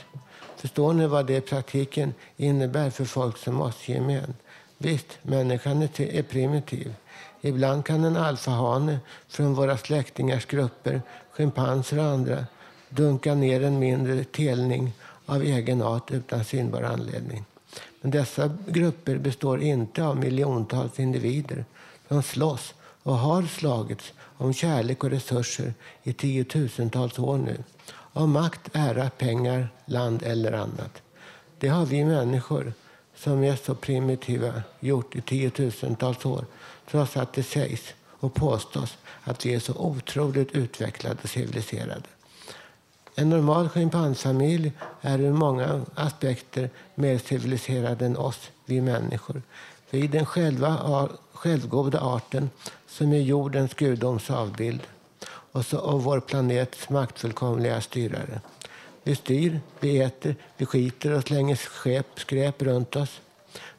[0.57, 4.35] Förstår ni vad det i praktiken innebär för folk som oss gemen?
[4.79, 6.95] Visst, människan är primitiv.
[7.41, 12.47] Ibland kan en alfahane från våra släktingars grupper, schimpanser och andra,
[12.89, 14.93] dunka ner en mindre telning
[15.27, 17.45] av egen art utan synbar anledning.
[18.01, 21.65] Men dessa grupper består inte av miljontals individer.
[22.09, 27.57] De slåss och har slagits om kärlek och resurser i tiotusentals år nu.
[28.13, 31.03] Om makt, ära, pengar, land eller annat.
[31.59, 32.73] Det har vi människor
[33.17, 36.45] som är så primitiva gjort i tiotusentals år
[36.91, 42.03] trots att det sägs och påstås att vi är så otroligt utvecklade och civiliserade.
[43.15, 49.43] En normal schimpansfamilj är ur många aspekter mer civiliserad än oss, vi människor.
[49.91, 52.51] Vi är den själva, självgoda arten
[52.89, 54.81] som är jordens gudoms avbild
[55.29, 58.41] och, så, och vår planets maktfullkomliga styrare.
[59.03, 63.21] Vi styr, vi äter, vi skiter och slänger skräp, skräp runt oss.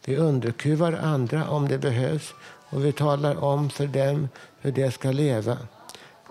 [0.05, 2.33] Vi underkuvar andra om det behövs
[2.69, 4.29] och vi talar om för dem
[4.61, 5.57] hur de ska leva.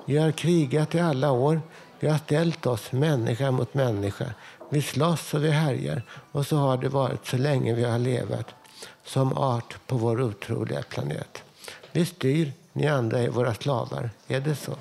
[0.05, 1.61] Vi har krigat i alla år.
[2.01, 4.35] Vi har ställt oss människa mot människa.
[4.71, 8.47] Vi slåss och vi härjar och så har det varit så länge vi har levat
[9.05, 11.43] som art på vår otroliga planet.
[11.93, 14.11] Vi styr, ni andra är våra slavar.
[14.29, 14.73] Är det så?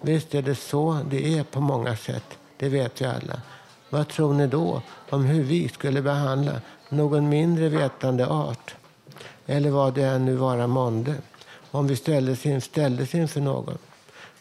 [0.00, 2.24] Visst är det så det är på många sätt.
[2.56, 3.40] Det vet vi alla.
[3.90, 8.74] Vad tror ni då om hur vi skulle behandla någon mindre vetande art?
[9.50, 11.14] Eller vad det än nu vara månde.
[11.70, 13.78] Om vi ställdes, in, ställdes inför någon.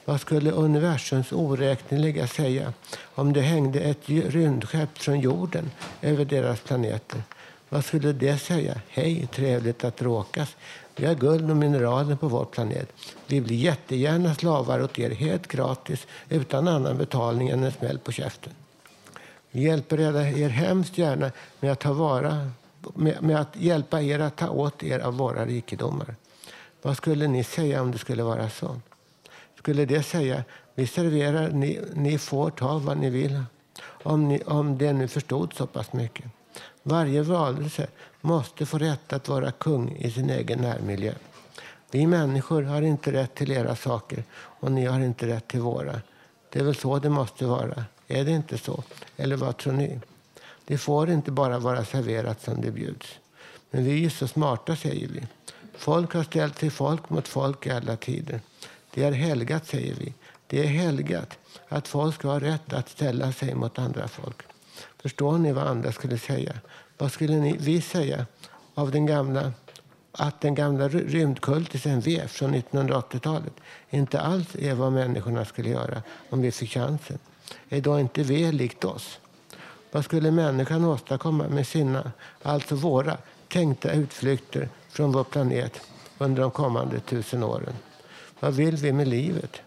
[0.05, 2.73] Vad skulle universums oräkneliga säga
[3.15, 7.23] om det hängde ett rymdskepp från jorden över deras planeter?
[7.69, 8.81] Vad skulle det säga?
[8.87, 10.55] Hej, trevligt att råkas.
[10.95, 12.89] Vi har guld och mineraler på vår planet.
[13.27, 18.11] Vi blir jättegärna slavar åt er helt gratis utan annan betalning än en smäll på
[18.11, 18.53] käften.
[19.51, 22.51] Vi hjälper er hemskt gärna med att, ta vara,
[22.95, 26.15] med, med att hjälpa er att ta åt er av våra rikedomar.
[26.81, 28.81] Vad skulle ni säga om det skulle vara så?
[29.57, 30.43] Skulle det säga
[30.75, 33.43] vi serverar, ni, ni får ta vad ni vill
[34.03, 36.25] om, ni, om det nu förstod så pass mycket.
[36.83, 37.87] Varje varelse
[38.21, 41.13] måste få rätt att vara kung i sin egen närmiljö.
[41.91, 46.01] Vi människor har inte rätt till era saker och ni har inte rätt till våra.
[46.49, 47.85] Det är väl så det måste vara.
[48.07, 48.83] Är det inte så?
[49.17, 49.99] Eller vad tror ni?
[50.69, 53.19] Det får inte bara vara serverat som det bjuds.
[53.71, 55.21] Men vi är ju så smarta, säger vi.
[55.77, 58.41] Folk har ställt sig folk mot folk i alla tider.
[58.93, 60.13] Det är helgat, säger vi.
[60.47, 64.41] Det är helgat att folk ska ha rätt att ställa sig mot andra folk.
[65.01, 66.53] Förstår ni vad andra skulle säga?
[66.97, 68.25] Vad skulle ni, vi säga
[68.73, 69.53] av den gamla,
[70.11, 73.53] att den gamla rymdkultisen V från 1980-talet
[73.89, 77.19] inte alls är vad människorna skulle göra om vi fick chansen?
[77.69, 79.19] Är då inte V likt oss?
[79.91, 82.11] Vad skulle människan åstadkomma med sina,
[82.43, 83.17] alltså våra,
[83.47, 85.81] tänkta utflykter från vår planet
[86.17, 87.73] under de kommande tusen åren?
[88.39, 89.61] Vad vill vi med livet?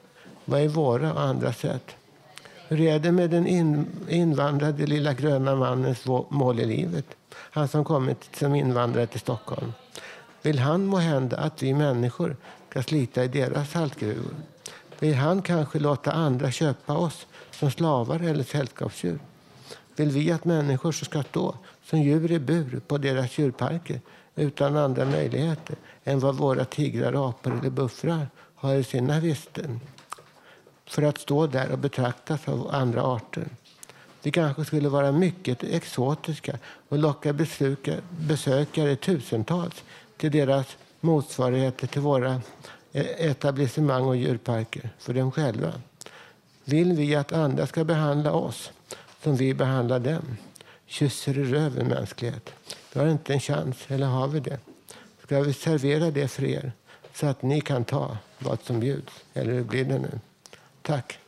[0.44, 1.96] Vad är våra och andra sätt?
[2.68, 3.46] Hur är det med den
[4.08, 7.06] invandrade lilla gröna mannens mål i livet?
[7.34, 9.72] Han som kommit som invandrare till Stockholm.
[10.42, 12.36] Vill han må hända att vi människor
[12.70, 14.34] ska slita i deras saltgruvor?
[14.98, 19.18] Vill han kanske låta andra köpa oss som slavar eller sällskapsdjur?
[20.02, 24.00] Vill vi att människor ska stå som djur i bur på deras djurparker
[24.34, 29.80] utan andra möjligheter än vad våra tigrar, apor eller buffrar har i sina visten?
[30.86, 33.48] för att stå där och betraktas av andra arter.
[34.22, 37.32] Vi kanske skulle vara mycket exotiska och locka
[38.10, 39.84] besökare tusentals
[40.16, 42.40] till deras motsvarigheter till våra
[42.92, 45.72] eh, etablissemang och djurparker för dem själva.
[46.64, 48.72] Vill vi att andra ska behandla oss
[49.22, 50.36] som vi behandlar dem?
[50.86, 52.52] Kysser i röven mänsklighet.
[52.92, 54.58] Vi har inte en chans, eller har vi det?
[55.22, 56.72] Ska vi servera det för er
[57.14, 59.24] så att ni kan ta vad som bjuds?
[59.34, 60.20] Eller hur blir det nu?
[60.82, 61.18] Tack.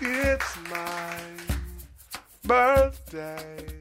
[0.00, 1.56] It's my
[2.42, 3.79] birthday.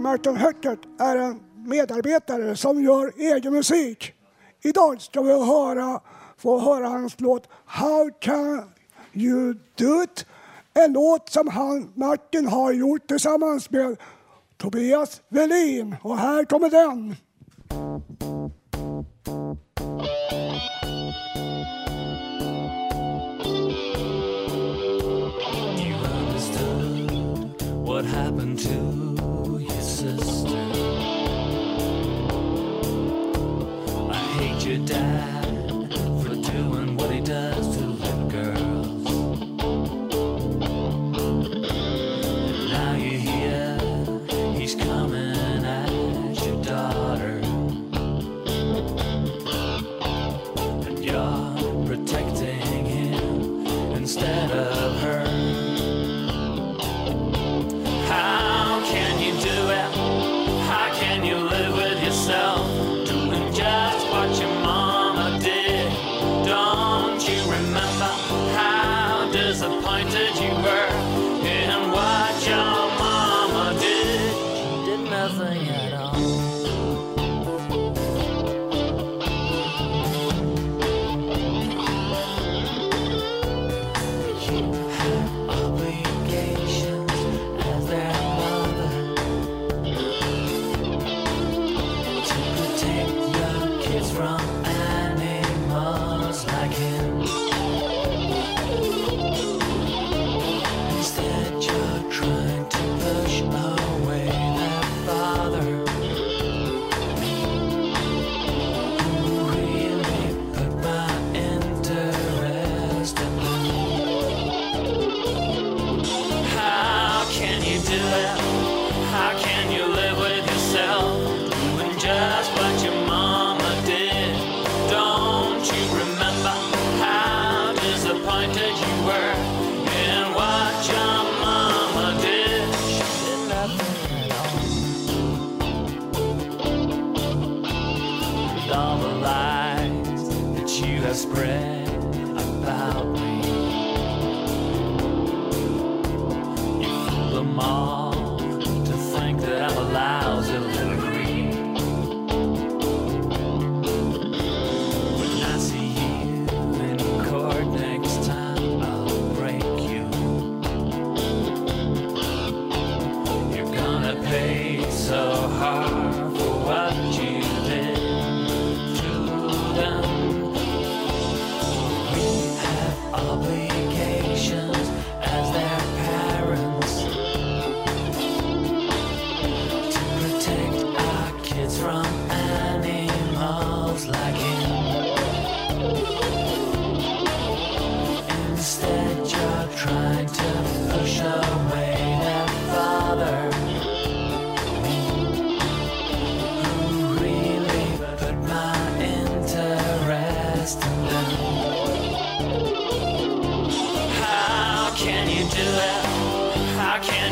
[0.00, 4.12] Martin Höckert är en medarbetare som gör egen musik.
[4.62, 6.00] Idag ska vi höra,
[6.36, 8.62] få höra hans låt How can
[9.12, 10.26] you do it?
[10.74, 13.96] En låt som han, Martin har gjort tillsammans med
[14.56, 15.96] Tobias Welin.
[16.02, 17.16] Och här kommer den.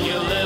[0.07, 0.46] you live.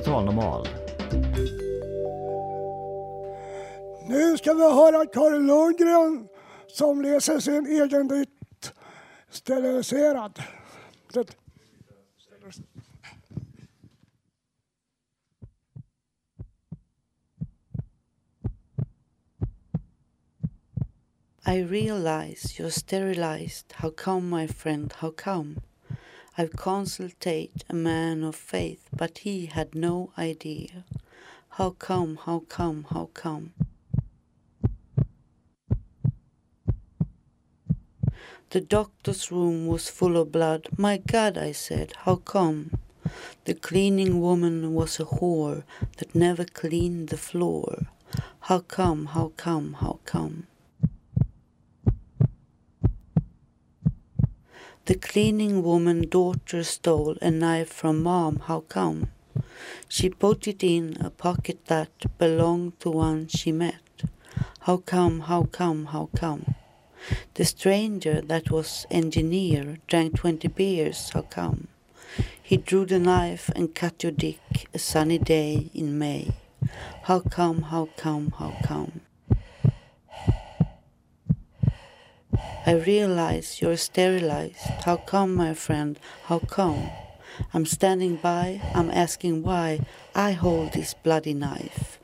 [0.00, 0.68] totalnormal.
[4.08, 6.28] Nu ska vi höra Karin Lundgren
[6.66, 8.72] som läser sin egen dikt
[9.30, 10.42] Steriliserad.
[21.46, 23.72] I realize you're sterilized.
[23.72, 24.92] How come, my friend?
[24.92, 25.56] How come?
[26.40, 30.84] I consulted a man of faith, but he had no idea.
[31.50, 33.52] How come, how come, how come?
[38.48, 40.68] The doctor's room was full of blood.
[40.78, 42.70] My God, I said, how come?
[43.44, 45.64] The cleaning woman was a whore
[45.98, 47.88] that never cleaned the floor.
[48.48, 50.46] How come, how come, how come?
[54.90, 59.12] The cleaning woman daughter stole a knife from mom, how come?
[59.88, 64.02] She put it in a pocket that belonged to one she met.
[64.62, 66.56] How come, how come, how come?
[67.34, 71.68] The stranger that was engineer drank twenty beers, how come?
[72.42, 76.32] He drew the knife and cut your dick a sunny day in May.
[77.04, 79.02] How come, how come, how come?
[82.66, 84.66] I realize you're sterilized.
[84.84, 85.98] How come, my friend?
[86.24, 86.90] How come?
[87.54, 89.80] I'm standing by, I'm asking why
[90.14, 91.98] I hold this bloody knife.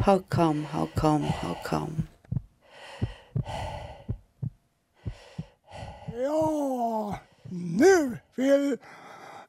[0.00, 2.08] How come, how come, how come?
[6.22, 8.78] Ja, nu vill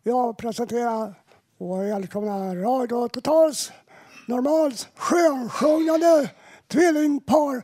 [0.03, 1.13] jag presentera
[1.57, 6.29] vår välkomna radio-totals-normalt skönsjungande
[6.67, 7.63] tvillingpar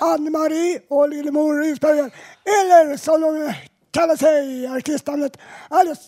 [0.00, 2.10] Ann-Marie och Lillemor Risberger.
[2.44, 3.52] Eller som de
[3.90, 5.38] kallar sig i artistnamnet,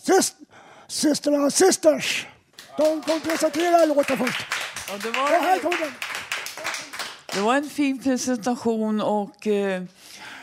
[0.03, 0.35] syst
[0.87, 2.27] systrarna Sisters.
[2.77, 4.45] De kommer presentera låten först.
[4.87, 5.91] Ja, det, Och var, här kommer den.
[7.33, 9.83] det var en fin presentation och eh,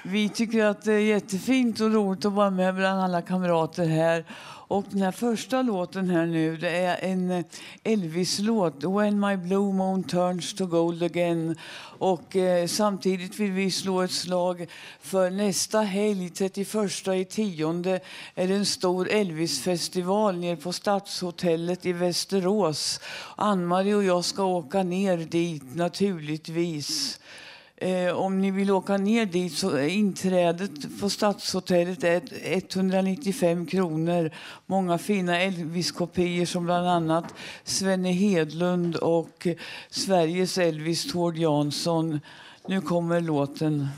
[0.04, 4.24] vi tycker att det är jättefint och roligt att vara med bland alla kamrater här.
[4.68, 7.44] Och den här första låten här nu, det är en
[7.84, 11.56] Elvis-låt, When my blue moon turns to gold again.
[11.98, 14.66] Och eh, samtidigt vill vi slå ett slag
[15.00, 18.00] för nästa helg, 31 i tionde,
[18.34, 23.00] är det en stor Elvis-festival nere på Stadshotellet i Västerås.
[23.36, 27.20] Ann-Marie och jag ska åka ner dit naturligtvis.
[27.78, 34.30] Eh, om ni vill åka ner dit så är inträdet på Stadshotellet är 195 kronor.
[34.66, 39.46] Många fina Elvis-kopior som bland annat Svenne Hedlund och
[39.90, 42.20] Sveriges Elvis Tord Jansson.
[42.66, 43.88] Nu kommer låten.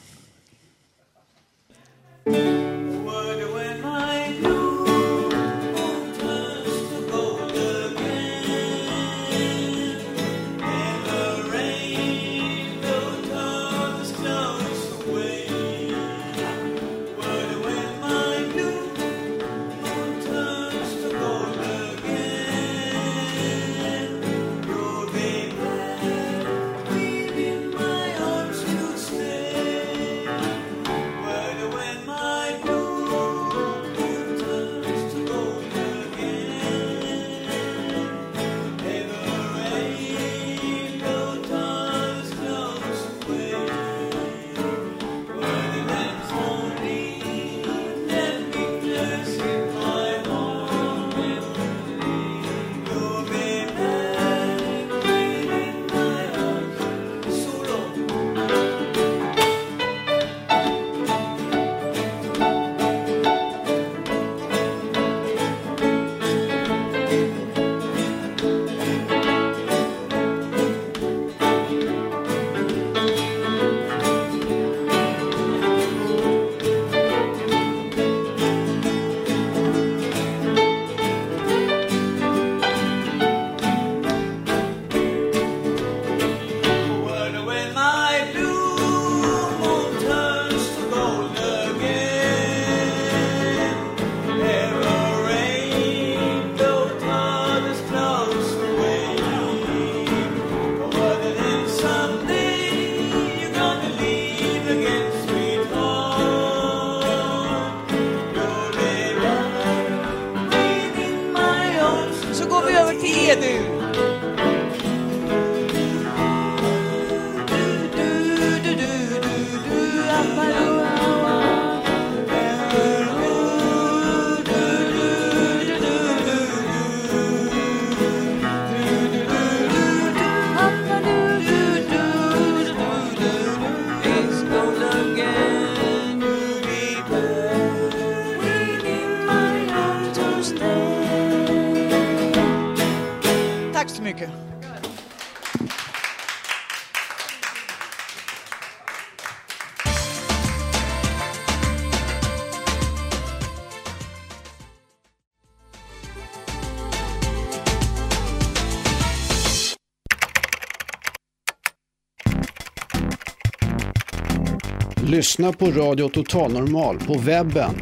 [165.28, 167.74] Lyssna på Radio Total Normal på webben.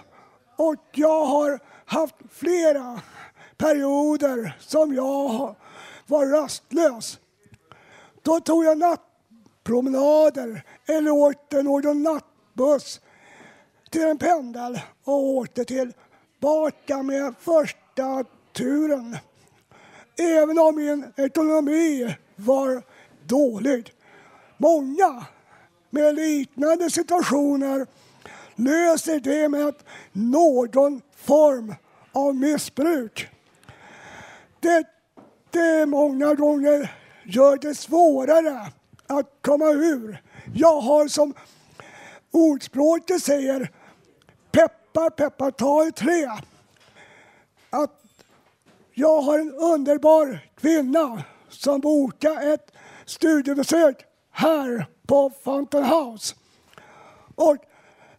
[0.56, 3.00] och jag har haft flera
[3.56, 5.56] perioder som jag
[6.06, 7.18] var rastlös.
[8.22, 13.00] Då tog jag nattpromenader eller åkte någon nattbuss
[13.90, 19.16] till en pendel och åkte tillbaka med första turen.
[20.18, 22.82] Även om min ekonomi var
[23.26, 23.92] dålig.
[24.56, 25.26] Många
[25.90, 27.86] med liknande situationer
[28.54, 31.74] löser det med att någon form
[32.12, 33.28] av missbruk.
[34.60, 34.86] Det,
[35.50, 36.92] det många gånger
[37.24, 38.72] gör det svårare
[39.06, 40.22] att komma ur.
[40.54, 41.34] Jag har som
[42.30, 43.70] ordspråket säger
[44.50, 46.38] peppar, peppar, ta i trä.
[47.70, 48.02] Att
[48.94, 52.72] jag har en underbar kvinna som bokar ett
[53.04, 56.34] studiebesök här på Fountain House.
[57.34, 57.56] Och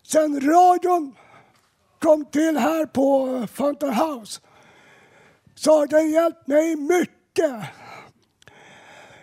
[0.04, 1.16] sen radion
[2.00, 4.42] kom till här på Fountain House
[5.56, 7.54] så har den hjälpt mig mycket.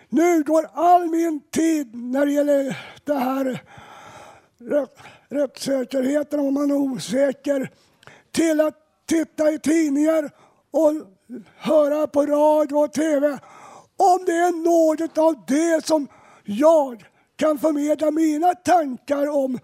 [0.09, 3.63] Nu går all min tid när det gäller det här
[5.29, 7.71] rättssäkerheten om man är osäker
[8.31, 8.75] till att
[9.05, 10.31] titta i tidningar
[10.71, 10.93] och
[11.55, 13.27] höra på radio och tv.
[13.97, 16.07] Om det är något av det som
[16.43, 17.05] jag
[17.35, 19.59] kan förmedla mina tankar om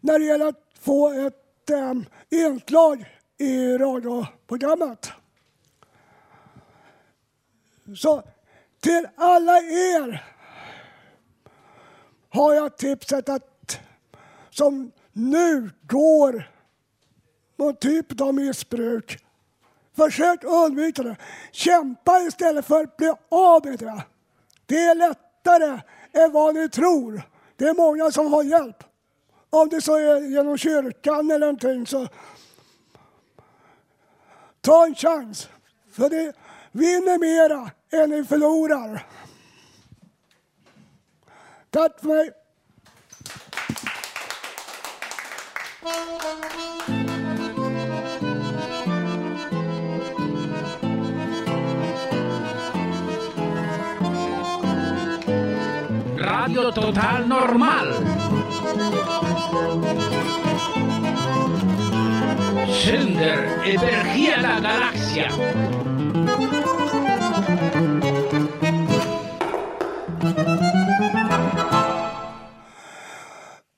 [0.00, 1.39] när det gäller att få ett
[1.70, 3.04] äm, inslag
[3.38, 5.10] i radioprogrammet.
[7.96, 8.22] Så
[8.80, 10.24] till alla er
[12.28, 13.80] har jag tipset att
[14.50, 16.50] som nu går
[17.56, 19.18] någon typ av missbruk.
[19.96, 21.16] Försök undvika det.
[21.52, 24.02] Kämpa istället för att bli av med det.
[24.66, 25.80] Det är lättare
[26.12, 27.22] än vad ni tror.
[27.56, 28.84] Det är många som har hjälp.
[29.50, 32.08] Om det så är genom kyrkan eller någonting så
[34.60, 35.48] ta en chans.
[35.92, 36.32] För det
[36.72, 37.70] vinner mera
[38.02, 39.06] än ni förlorar.
[41.70, 42.30] Tack för mig.
[56.18, 57.94] Radio Total Normal.
[62.84, 65.30] Sänder över la galaxia.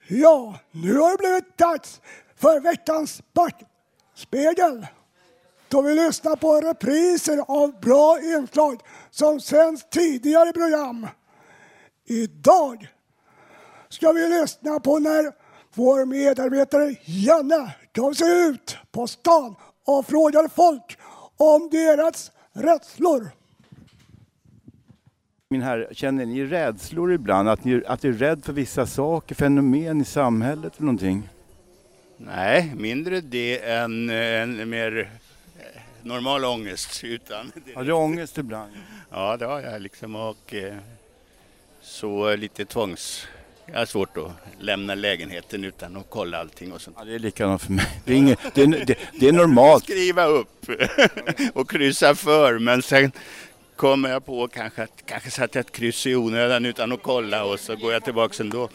[0.08, 2.00] Ja, nu har det blivit dags
[2.36, 4.86] för veckans backspegel.
[5.68, 11.06] Då vi lyssnar på repriser av bra inslag som sänds tidigare i program.
[12.06, 12.88] Idag
[13.88, 15.41] ska vi lyssna på när
[15.74, 19.54] vår medarbetare Janne gav sig ut på stan
[19.84, 20.98] och frågade folk
[21.36, 23.30] om deras rädslor.
[25.48, 27.48] Min herre, känner ni rädslor ibland?
[27.48, 31.28] Att ni, att ni är rädd för vissa saker, fenomen i samhället eller någonting?
[32.16, 35.10] Nej, mindre det än en mer
[35.58, 37.04] eh, normal ångest.
[37.04, 38.72] Utan Har du ångest ibland?
[39.10, 40.76] Ja, det har jag liksom och eh,
[41.80, 43.26] så lite tvångs...
[43.66, 46.96] Jag har svårt att lämna lägenheten utan att kolla allting och sånt.
[46.98, 47.86] Ja, det är likadant för mig.
[48.04, 49.84] Det är, inget, det det, det är normalt.
[49.84, 50.66] Skriva upp
[51.54, 53.12] och kryssa för men sen
[53.76, 57.44] kommer jag på kanske att kanske satte jag ett kryss i onödan utan att kolla
[57.44, 58.68] och så går jag tillbaks ändå.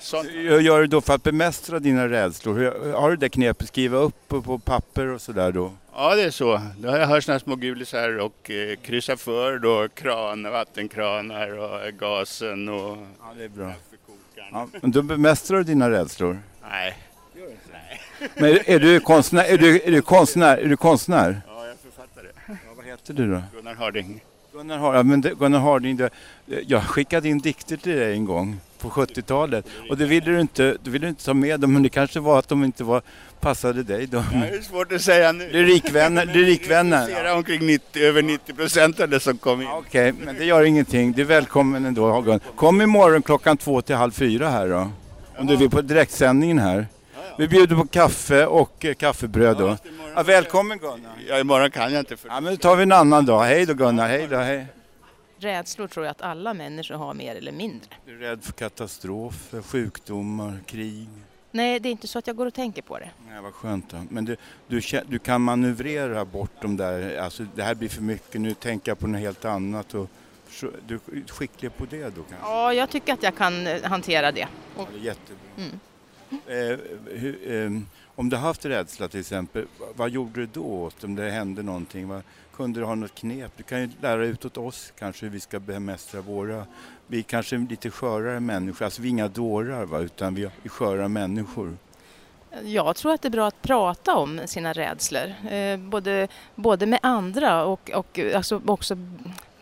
[0.00, 0.28] Sånt.
[0.28, 2.92] Hur gör du då för att bemästra dina rädslor?
[2.92, 5.72] Har du det knepet, skriva upp på papper och sådär då?
[6.00, 6.60] Ja, det är så.
[6.78, 11.92] Då har jag hört sådana små gulisar och eh, kryssa för då kranar, vattenkranar och
[11.92, 12.96] gasen och...
[13.20, 13.72] Ja, det är bra.
[14.52, 16.38] Ja, men då bemästrar du dina rädslor?
[16.70, 16.96] Nej.
[18.34, 19.44] Men är, är du konstnär?
[19.44, 20.56] Är du, är du konstnär?
[20.56, 21.40] Är du konstnär?
[21.46, 22.26] Ja, jag är författare.
[22.46, 23.42] Ja, vad heter du då?
[23.54, 24.20] Gunnar Harding.
[24.58, 25.02] Gunnar, Har, ja,
[25.38, 26.00] Gunnar Harding,
[26.66, 30.76] jag skickade in dikter till dig en gång på 70-talet och det ville du inte,
[30.82, 33.02] du ville inte ta med dem, men det kanske var att de inte var,
[33.40, 34.16] passade dig då.
[34.16, 35.52] Ja, det är svårt att säga nu.
[35.52, 37.08] Lyrikvänner, lyrikvänner.
[37.08, 39.68] Jag omkring 90, över 90 procent av det som kom in.
[39.68, 41.12] Okej, men det gör ingenting.
[41.12, 42.20] Du är välkommen ändå.
[42.20, 42.40] Gunnar.
[42.56, 44.90] Kom imorgon klockan två till halv fyra här då.
[45.38, 46.86] Om du vill på direktsändningen här.
[47.38, 49.76] Vi bjuder på kaffe och eh, kaffebröd då.
[50.14, 51.12] Ja, välkommen Gunnar.
[51.28, 52.16] Ja, imorgon kan jag inte.
[52.16, 52.28] För...
[52.28, 53.42] Ja, men då tar vi en annan dag.
[53.44, 54.66] Hej då Gunnar, hej då, hej.
[55.38, 57.88] Rädslor tror jag att alla människor har mer eller mindre.
[58.06, 61.08] Du är rädd för katastrofer, sjukdomar, krig.
[61.50, 63.10] Nej, det är inte så att jag går och tänker på det.
[63.28, 63.96] Nej, vad skönt då.
[64.10, 64.36] Men du,
[64.66, 68.90] du, du kan manövrera bort de där, alltså det här blir för mycket, nu tänker
[68.90, 70.08] jag på något helt annat och
[70.86, 72.36] Du är skicklig på det då kanske?
[72.42, 74.48] Ja, jag tycker att jag kan eh, hantera det.
[74.76, 75.36] Ja, det är jättebra.
[75.56, 75.80] Mm.
[76.46, 77.70] Eh, hur, eh,
[78.14, 79.66] om du haft rädsla till exempel,
[79.96, 82.08] vad, gjorde du då om det hände någonting?
[82.08, 82.22] Vad,
[82.52, 83.52] kunde du ha något knep?
[83.56, 86.66] Du kan ju lära ut åt oss kanske hur vi ska bemästra våra...
[87.06, 89.98] Vi kanske är lite skörare människor, alltså vi är inga dårar va?
[89.98, 91.76] utan vi är sköra människor.
[92.64, 96.98] Jag tror att det är bra att prata om sina rädslor, eh, både, både med
[97.02, 98.96] andra och, och alltså också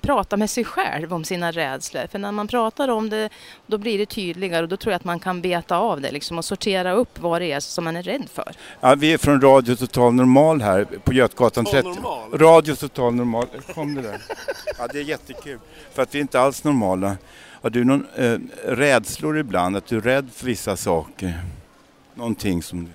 [0.07, 2.07] prata med sig själv om sina rädslor.
[2.07, 3.29] För när man pratar om det,
[3.67, 6.39] då blir det tydligare och då tror jag att man kan beta av det liksom,
[6.39, 8.53] och sortera upp vad det är som man är rädd för.
[8.81, 11.89] Ja, vi är från Radio Total Normal här på Götgatan 30.
[11.89, 12.39] Normal?
[12.39, 14.23] Radio Total Normal, kom det där.
[14.79, 15.59] Ja, det är jättekul.
[15.93, 17.17] För att vi är inte alls normala.
[17.63, 19.77] Har du någon eh, rädslor ibland?
[19.77, 21.41] Att du är rädd för vissa saker?
[22.15, 22.91] Någonting som du...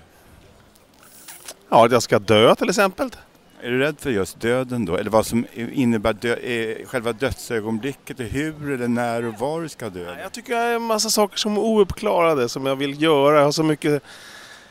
[1.68, 3.10] Ja, att jag ska dö till exempel.
[3.64, 4.96] Är du rädd för just döden då?
[4.96, 8.20] Eller vad som innebär dö eh, själva dödsögonblicket?
[8.20, 10.16] Hur eller när och var du ska dö?
[10.22, 13.36] Jag tycker jag har en massa saker som är ouppklarade som jag vill göra.
[13.36, 14.02] Jag har så mycket...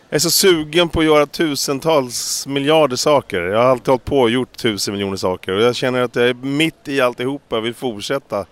[0.09, 3.41] Jag är så sugen på att göra tusentals miljarder saker.
[3.41, 6.29] Jag har alltid hållit på och gjort tusen miljoner saker och jag känner att jag
[6.29, 8.45] är mitt i alltihopa och vill fortsätta.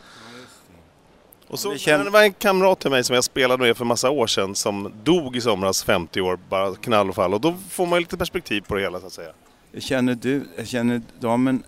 [1.48, 4.28] Och så det var en kamrat till mig som jag spelade med för massa år
[4.28, 7.34] sedan som dog i somras, 50 år, bara knall och fall.
[7.34, 9.32] Och då får man ju lite perspektiv på det hela så att säga.
[9.78, 11.64] Känner du, känner damen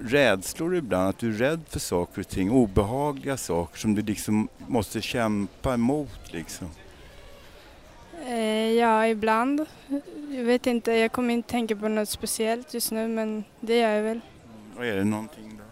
[0.00, 1.08] rädslor ibland?
[1.08, 2.50] Att du är rädd för saker och ting?
[2.50, 6.68] Obehagliga saker som du liksom måste kämpa emot liksom?
[8.26, 9.66] Eh, ja, ibland.
[10.30, 13.90] Jag vet inte, jag kommer inte tänka på något speciellt just nu men det gör
[13.90, 14.20] jag väl.
[14.76, 15.64] Vad är det någonting då?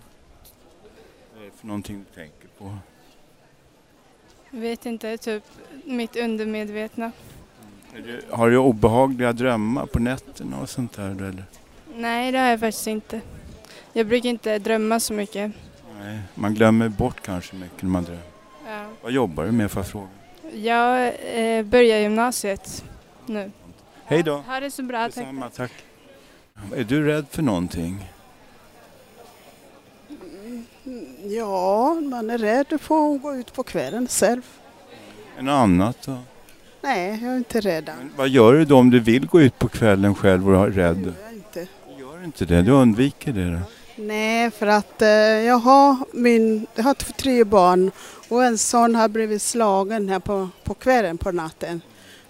[1.34, 2.76] Vad är det för någonting du tänker på?
[4.50, 5.44] Jag vet inte, typ
[5.84, 7.12] mitt undermedvetna.
[8.04, 11.44] Du, har du obehagliga drömmar på nätterna och sånt där eller?
[11.98, 13.20] Nej, det har jag faktiskt inte.
[13.92, 15.52] Jag brukar inte drömma så mycket.
[16.00, 18.22] Nej, man glömmer bort kanske mycket när man drömmer.
[18.66, 18.86] Ja.
[19.02, 20.08] Vad jobbar du med för fråga?
[20.52, 22.84] Jag eh, börjar gymnasiet
[23.26, 23.50] nu.
[24.04, 24.36] Hej då!
[24.36, 25.14] Ha det så bra, tack.
[25.14, 25.72] Detsamma, tack.
[26.76, 28.04] Är du rädd för någonting?
[31.22, 34.42] Ja, man är rädd för att gå ut på kvällen själv.
[35.40, 36.18] Något annat då?
[36.80, 37.90] Nej, jag är inte rädd.
[38.16, 41.14] Vad gör du då om du vill gå ut på kvällen själv och är rädd?
[42.18, 42.44] Jag inte.
[42.44, 43.60] Gör inte det, du undviker det då.
[43.96, 47.90] Nej, för att eh, jag har min, jag har tre barn
[48.28, 51.80] och en son har blivit slagen här på, på kvällen på natten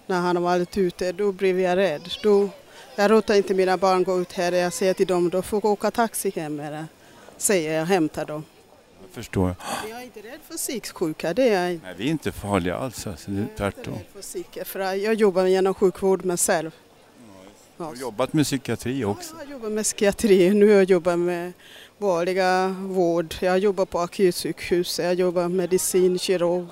[0.05, 1.11] när han har varit ute.
[1.11, 2.09] Då blev jag rädd.
[2.23, 2.49] Då,
[2.95, 4.51] jag låter inte mina barn gå ut här.
[4.51, 6.85] Jag säger till dem, då får åka taxi hem eller
[7.37, 8.43] säger jag hämtar dem.
[9.01, 9.55] Jag förstår.
[9.89, 11.85] Jag är inte rädd för psyksjuka, det är jag inte.
[11.85, 13.97] Nej, vi är inte farliga alls, alltså, det är tvärtom.
[14.13, 16.71] för psyke, för jag jobbar genom sjukvård med själv.
[17.79, 19.35] Jag har jobbat med psykiatri också.
[19.39, 21.53] Jag jobbar med psykiatri, nu jag jobbar med
[21.97, 23.35] vanliga vård.
[23.39, 26.65] Jag jobbar på akutsjukhus, jag jobbar medicin, kirurg.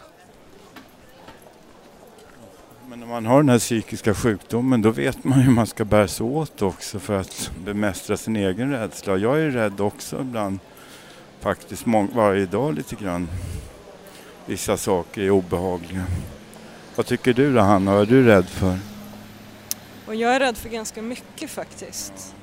[2.90, 6.08] Men när man har den här psykiska sjukdomen då vet man hur man ska bära
[6.08, 9.18] sig åt också för att bemästra sin egen rädsla.
[9.18, 10.60] Jag är rädd också ibland,
[11.40, 11.84] faktiskt
[12.14, 13.28] varje dag lite grann.
[14.46, 16.04] Vissa saker är obehagliga.
[16.96, 18.97] Vad tycker du då Hanna, vad är du rädd för?
[20.08, 22.36] Och jag är rädd för ganska mycket faktiskt.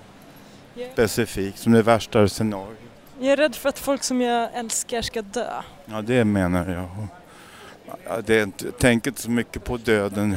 [0.92, 2.78] Specifikt, som det värsta scenariot?
[3.20, 5.62] jag är rädd för att folk som jag älskar ska dö.
[5.84, 7.06] Ja, det menar jag.
[8.04, 10.36] Ja, det är inte, jag tänker inte så mycket på döden.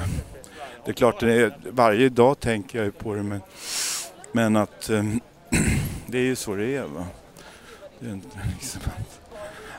[0.86, 3.42] Det är klart, det är, varje dag tänker jag ju på det men,
[4.32, 5.04] men att eh,
[6.08, 6.84] det är ju så det är.
[6.84, 7.06] Va?
[8.00, 8.82] Det är inte liksom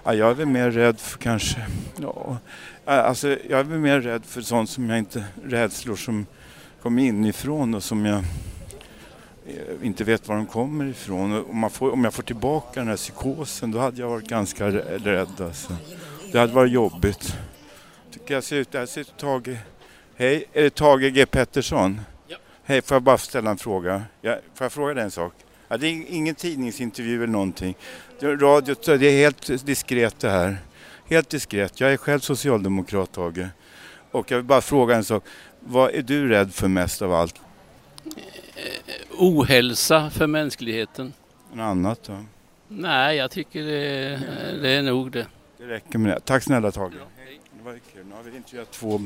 [0.05, 2.39] ja, jag är väl mer rädd för kanske, ja,
[2.85, 6.27] alltså jag är väl mer rädd för sånt som jag inte, rädslor som
[6.83, 8.19] kommer inifrån och som jag
[9.47, 11.45] eh, inte vet var de kommer ifrån.
[11.51, 14.99] Om, får, om jag får tillbaka den här psykosen då hade jag varit ganska rä-
[14.99, 15.41] rädd.
[15.41, 15.77] Alltså.
[16.33, 17.37] Det hade varit jobbigt.
[18.13, 19.57] Tycker jag ser ut, där ser Tage.
[20.17, 22.01] Hej, är det Tage G Pettersson?
[22.27, 22.37] Ja.
[22.65, 24.03] Hej, får jag bara ställa en fråga?
[24.21, 25.33] Ja, får jag fråga dig en sak?
[25.69, 27.77] Ja, det är ingen tidningsintervju eller någonting.
[28.23, 30.57] Radio, det är helt diskret det här.
[31.07, 31.81] Helt diskret.
[31.81, 33.47] Jag är själv socialdemokrat Tage.
[34.11, 35.25] Och jag vill bara fråga en sak.
[35.71, 37.35] Vad är du rädd för mest av allt?
[39.19, 41.13] ohälsa för mänskligheten.
[41.53, 42.25] Något annat då?
[42.69, 44.21] Nej, jag tycker det,
[44.63, 45.27] det är nog det.
[45.59, 46.21] Det räcker med det.
[46.21, 46.93] Tack snälla Tage.
[46.93, 48.07] Det var kul.
[48.07, 49.01] Nu har vi intervjuat två,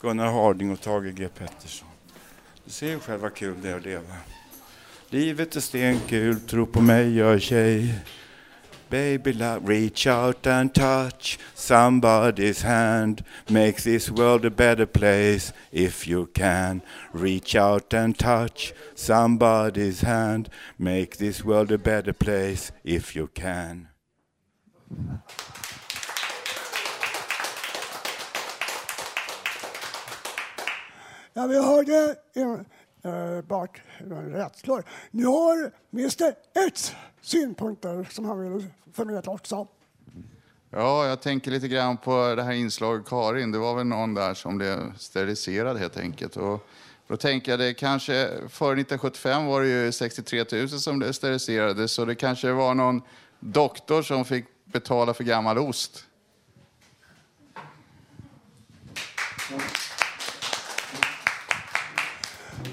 [0.00, 1.88] Gunnar Harding och Tage G Pettersson.
[2.64, 4.14] Du ser ju själv vad kul det är att leva.
[5.08, 7.94] Livet är stenkul, tro på mig gör tjej.
[8.90, 13.22] Baby love, reach out and touch somebody's hand.
[13.48, 16.82] Make this world a better place if you can.
[17.12, 20.48] Reach out and touch somebody's hand.
[20.76, 23.88] Make this world a better place if you can.
[31.32, 32.42] Ja, vi hörde äh,
[33.10, 34.84] eh, bak rädslor.
[35.10, 36.34] Nu har Mr
[36.68, 39.66] X synpunkter som han vill förmedla också.
[40.70, 43.52] Ja, jag tänker lite grann på det här inslaget Karin.
[43.52, 46.36] Det var väl någon där som blev steriliserad helt enkelt.
[46.36, 46.66] Och
[47.08, 51.88] då tänker jag det kanske, före 1975 var det ju 63 000 som blev steriliserade,
[51.88, 53.02] så det kanske var någon
[53.40, 56.06] doktor som fick betala för gammal ost.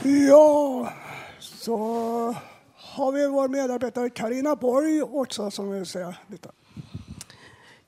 [0.03, 0.93] Ja,
[1.68, 2.36] så
[2.76, 6.49] har vi vår medarbetare Karina Borg också som vill säga lite.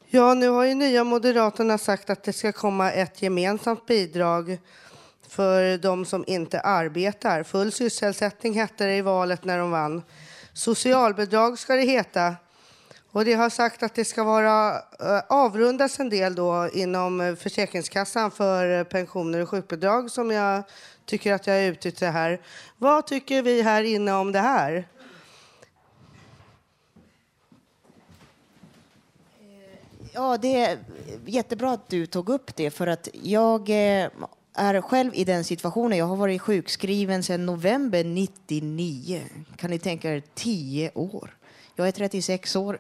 [0.05, 4.57] Ja, nu har ju nya Moderaterna sagt att det ska komma ett gemensamt bidrag
[5.27, 7.43] för de som inte arbetar.
[7.43, 10.03] Full sysselsättning hette det i valet när de vann.
[10.53, 12.35] Socialbidrag ska det heta.
[13.11, 17.35] Och det har sagt att det ska vara eh, avrundas en del då inom eh,
[17.35, 20.63] Försäkringskassan för eh, pensioner och sjukbidrag som jag
[21.09, 22.41] tycker att jag har uttryckt det här.
[22.77, 24.87] Vad tycker vi här inne om det här?
[30.13, 30.77] Ja, det är
[31.25, 34.09] jättebra att du tog upp det för att jag eh,
[34.53, 35.97] är själv i den situationen.
[35.97, 39.21] Jag har varit sjukskriven sedan november 99.
[39.57, 41.37] Kan ni tänka er, tio år.
[41.75, 42.79] Jag är 36 år.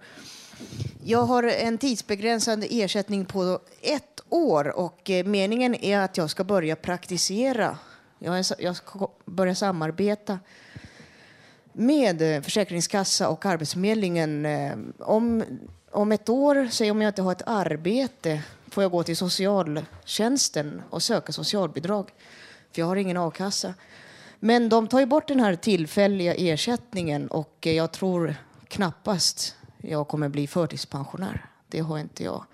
[1.03, 6.43] Jag har en tidsbegränsad ersättning på ett år och eh, meningen är att jag ska
[6.43, 7.77] börja praktisera.
[8.19, 10.39] Jag, är, jag ska börja samarbeta
[11.73, 14.45] med eh, Försäkringskassa och Arbetsförmedlingen.
[14.45, 15.43] Eh, om,
[15.91, 20.81] om ett år, säg om jag inte har ett arbete, får jag gå till socialtjänsten
[20.89, 22.11] och söka socialbidrag.
[22.71, 23.73] För jag har ingen a-kassa.
[24.39, 28.35] Men de tar ju bort den här tillfälliga ersättningen och eh, jag tror
[28.67, 31.45] knappast jag kommer bli förtidspensionär.
[31.67, 32.45] Det har inte jag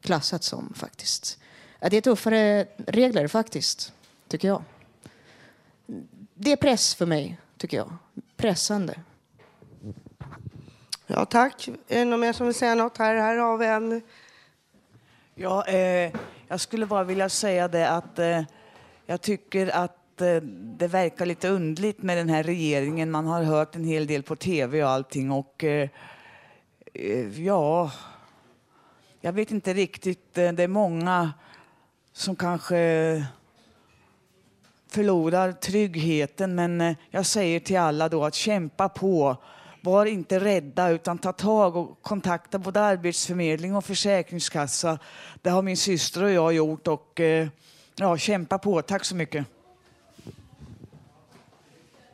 [0.00, 1.38] klassat som faktiskt.
[1.80, 3.92] Äh, det är tuffare regler faktiskt,
[4.28, 4.62] tycker jag.
[6.38, 7.92] Det är press för mig, tycker jag.
[8.36, 8.94] Pressande.
[11.06, 11.68] Ja, tack.
[11.88, 12.98] Är det någon mer som vill säga något?
[12.98, 14.02] Här, här har vi en.
[15.34, 16.12] Ja, eh,
[16.48, 18.42] jag skulle bara vilja säga det att eh,
[19.06, 20.36] jag tycker att eh,
[20.78, 23.10] det verkar lite undligt med den här regeringen.
[23.10, 25.88] Man har hört en hel del på tv och allting och eh,
[26.94, 27.90] eh, ja,
[29.20, 30.34] jag vet inte riktigt.
[30.34, 31.32] Det är många
[32.12, 33.26] som kanske
[34.88, 39.36] förlorar tryggheten men eh, jag säger till alla då att kämpa på.
[39.80, 44.98] Var inte rädda utan ta tag och kontakta både Arbetsförmedling och Försäkringskassa.
[45.42, 47.48] Det har min syster och jag gjort och eh,
[47.96, 48.82] ja, kämpa på.
[48.82, 49.46] Tack så mycket.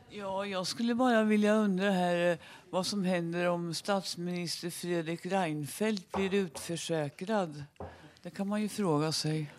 [0.09, 2.37] Ja, jag skulle bara vilja undra här eh,
[2.69, 7.63] vad som händer om statsminister Fredrik Reinfeldt blir utförsäkrad.
[8.21, 9.51] Det kan man ju fråga sig.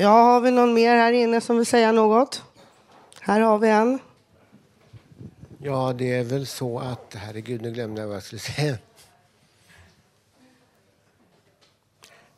[0.00, 2.42] Ja, har vi någon mer här inne som vill säga något?
[3.20, 3.98] Här har vi en.
[5.58, 7.14] Ja, det är väl så att...
[7.14, 8.78] Herregud, nu glömde jag vad jag skulle säga.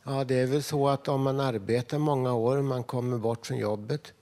[0.03, 3.47] Ja, det är väl så att om man arbetar många år och man kommer bort
[3.47, 4.13] från jobbet.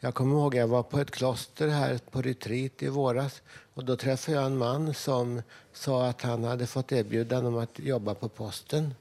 [0.00, 3.42] Jag kommer ihåg jag var på ett kloster här på retreat i våras
[3.74, 7.78] och då träffade jag en man som sa att han hade fått erbjudande om att
[7.78, 8.94] jobba på posten.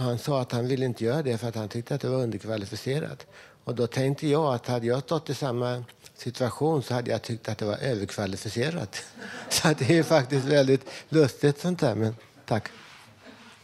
[0.00, 2.22] Han sa att han ville inte göra det för att han tyckte att det var
[2.22, 3.26] underkvalificerat.
[3.64, 5.84] Och då tänkte jag att hade jag stått i samma
[6.14, 9.02] situation så hade jag tyckt att det var överkvalificerat.
[9.48, 11.94] Så det är faktiskt väldigt lustigt sånt där.
[11.94, 12.68] Men tack.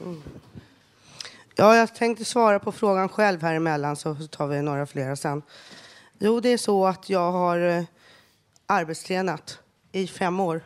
[0.00, 0.22] Mm.
[1.54, 5.42] Ja, jag tänkte svara på frågan själv här emellan så tar vi några flera sen.
[6.18, 7.84] Jo, det är så att jag har eh,
[8.66, 9.58] arbetstränat
[9.92, 10.60] i fem år.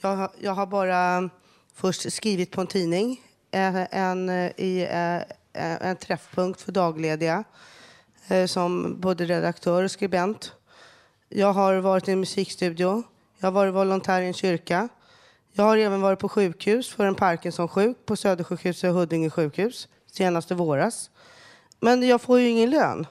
[0.00, 1.30] Jag, har- jag har bara mm,
[1.74, 3.20] först skrivit på en tidning,
[3.50, 7.44] Eh, en, eh, i, eh, en träffpunkt för daglediga
[8.46, 10.52] som både redaktör och skribent.
[11.28, 13.02] Jag har varit i en musikstudio.
[13.38, 14.88] Jag har varit volontär i en kyrka.
[15.52, 20.50] Jag har även varit på sjukhus för en Parkinson-sjuk på Södersjukhuset och Huddinge sjukhus senast
[20.50, 21.10] i våras.
[21.80, 23.06] Men jag får ju ingen lön.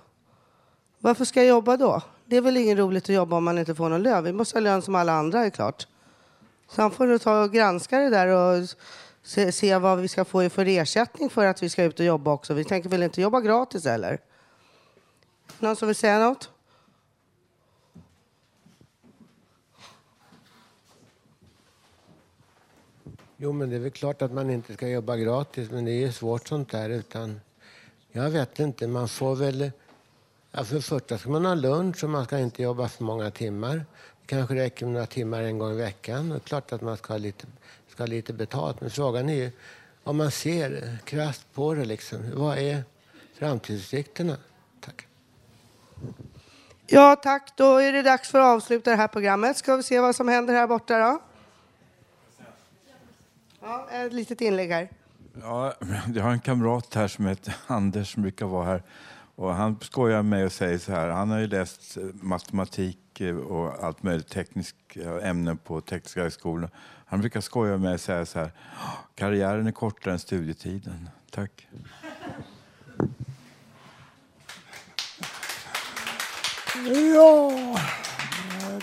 [0.99, 2.01] Varför ska jag jobba då?
[2.25, 4.23] Det är väl ingen roligt att jobba om man inte får någon lön.
[4.23, 5.87] Vi måste ha lön som alla andra, är klart.
[6.71, 8.67] Sen får du ta och granska det där och
[9.27, 12.31] se, se vad vi ska få för ersättning för att vi ska ut och jobba
[12.31, 12.53] också.
[12.53, 14.19] Vi tänker väl inte jobba gratis eller?
[15.59, 16.49] Någon som vill säga något?
[23.37, 25.99] Jo, men det är väl klart att man inte ska jobba gratis, men det är
[25.99, 26.89] ju svårt sånt där.
[26.89, 27.41] Utan,
[28.11, 29.71] jag vet inte, man får väl...
[30.51, 33.31] Ja, för det första ska man ha lunch och man ska inte jobba för många
[33.31, 33.75] timmar.
[34.21, 36.29] Det kanske räcker med några timmar en gång i veckan.
[36.29, 37.47] Det är klart att man ska ha lite,
[37.87, 38.81] ska ha lite betalt.
[38.81, 39.51] Men frågan är ju
[40.03, 41.85] om man ser krasst på det.
[41.85, 42.19] Liksom.
[42.33, 42.83] Vad är
[43.33, 44.37] framtidsutsikterna?
[46.89, 47.57] Ja, tack.
[47.57, 49.57] Då är det dags för att avsluta det här programmet.
[49.57, 51.19] Ska vi se vad som händer här borta då?
[53.61, 54.89] Ja, ett litet inlägg här.
[55.41, 55.73] Ja,
[56.15, 58.83] jag har en kamrat här som heter Anders som brukar vara här.
[59.37, 63.37] Och han skojar med mig och säger så här, han har ju läst matematik eh,
[63.37, 66.69] och allt möjligt tekniska eh, ämnen på Tekniska högskolan.
[67.05, 68.51] Han brukar skoja med mig och säga så här,
[69.15, 71.09] karriären är kortare än studietiden.
[71.31, 71.67] Tack.
[77.15, 77.51] Ja,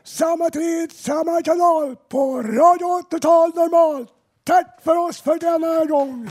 [0.05, 4.07] Samma tid, samma kanal på Radio Total Normal.
[4.45, 6.31] Tack för oss för denna gång.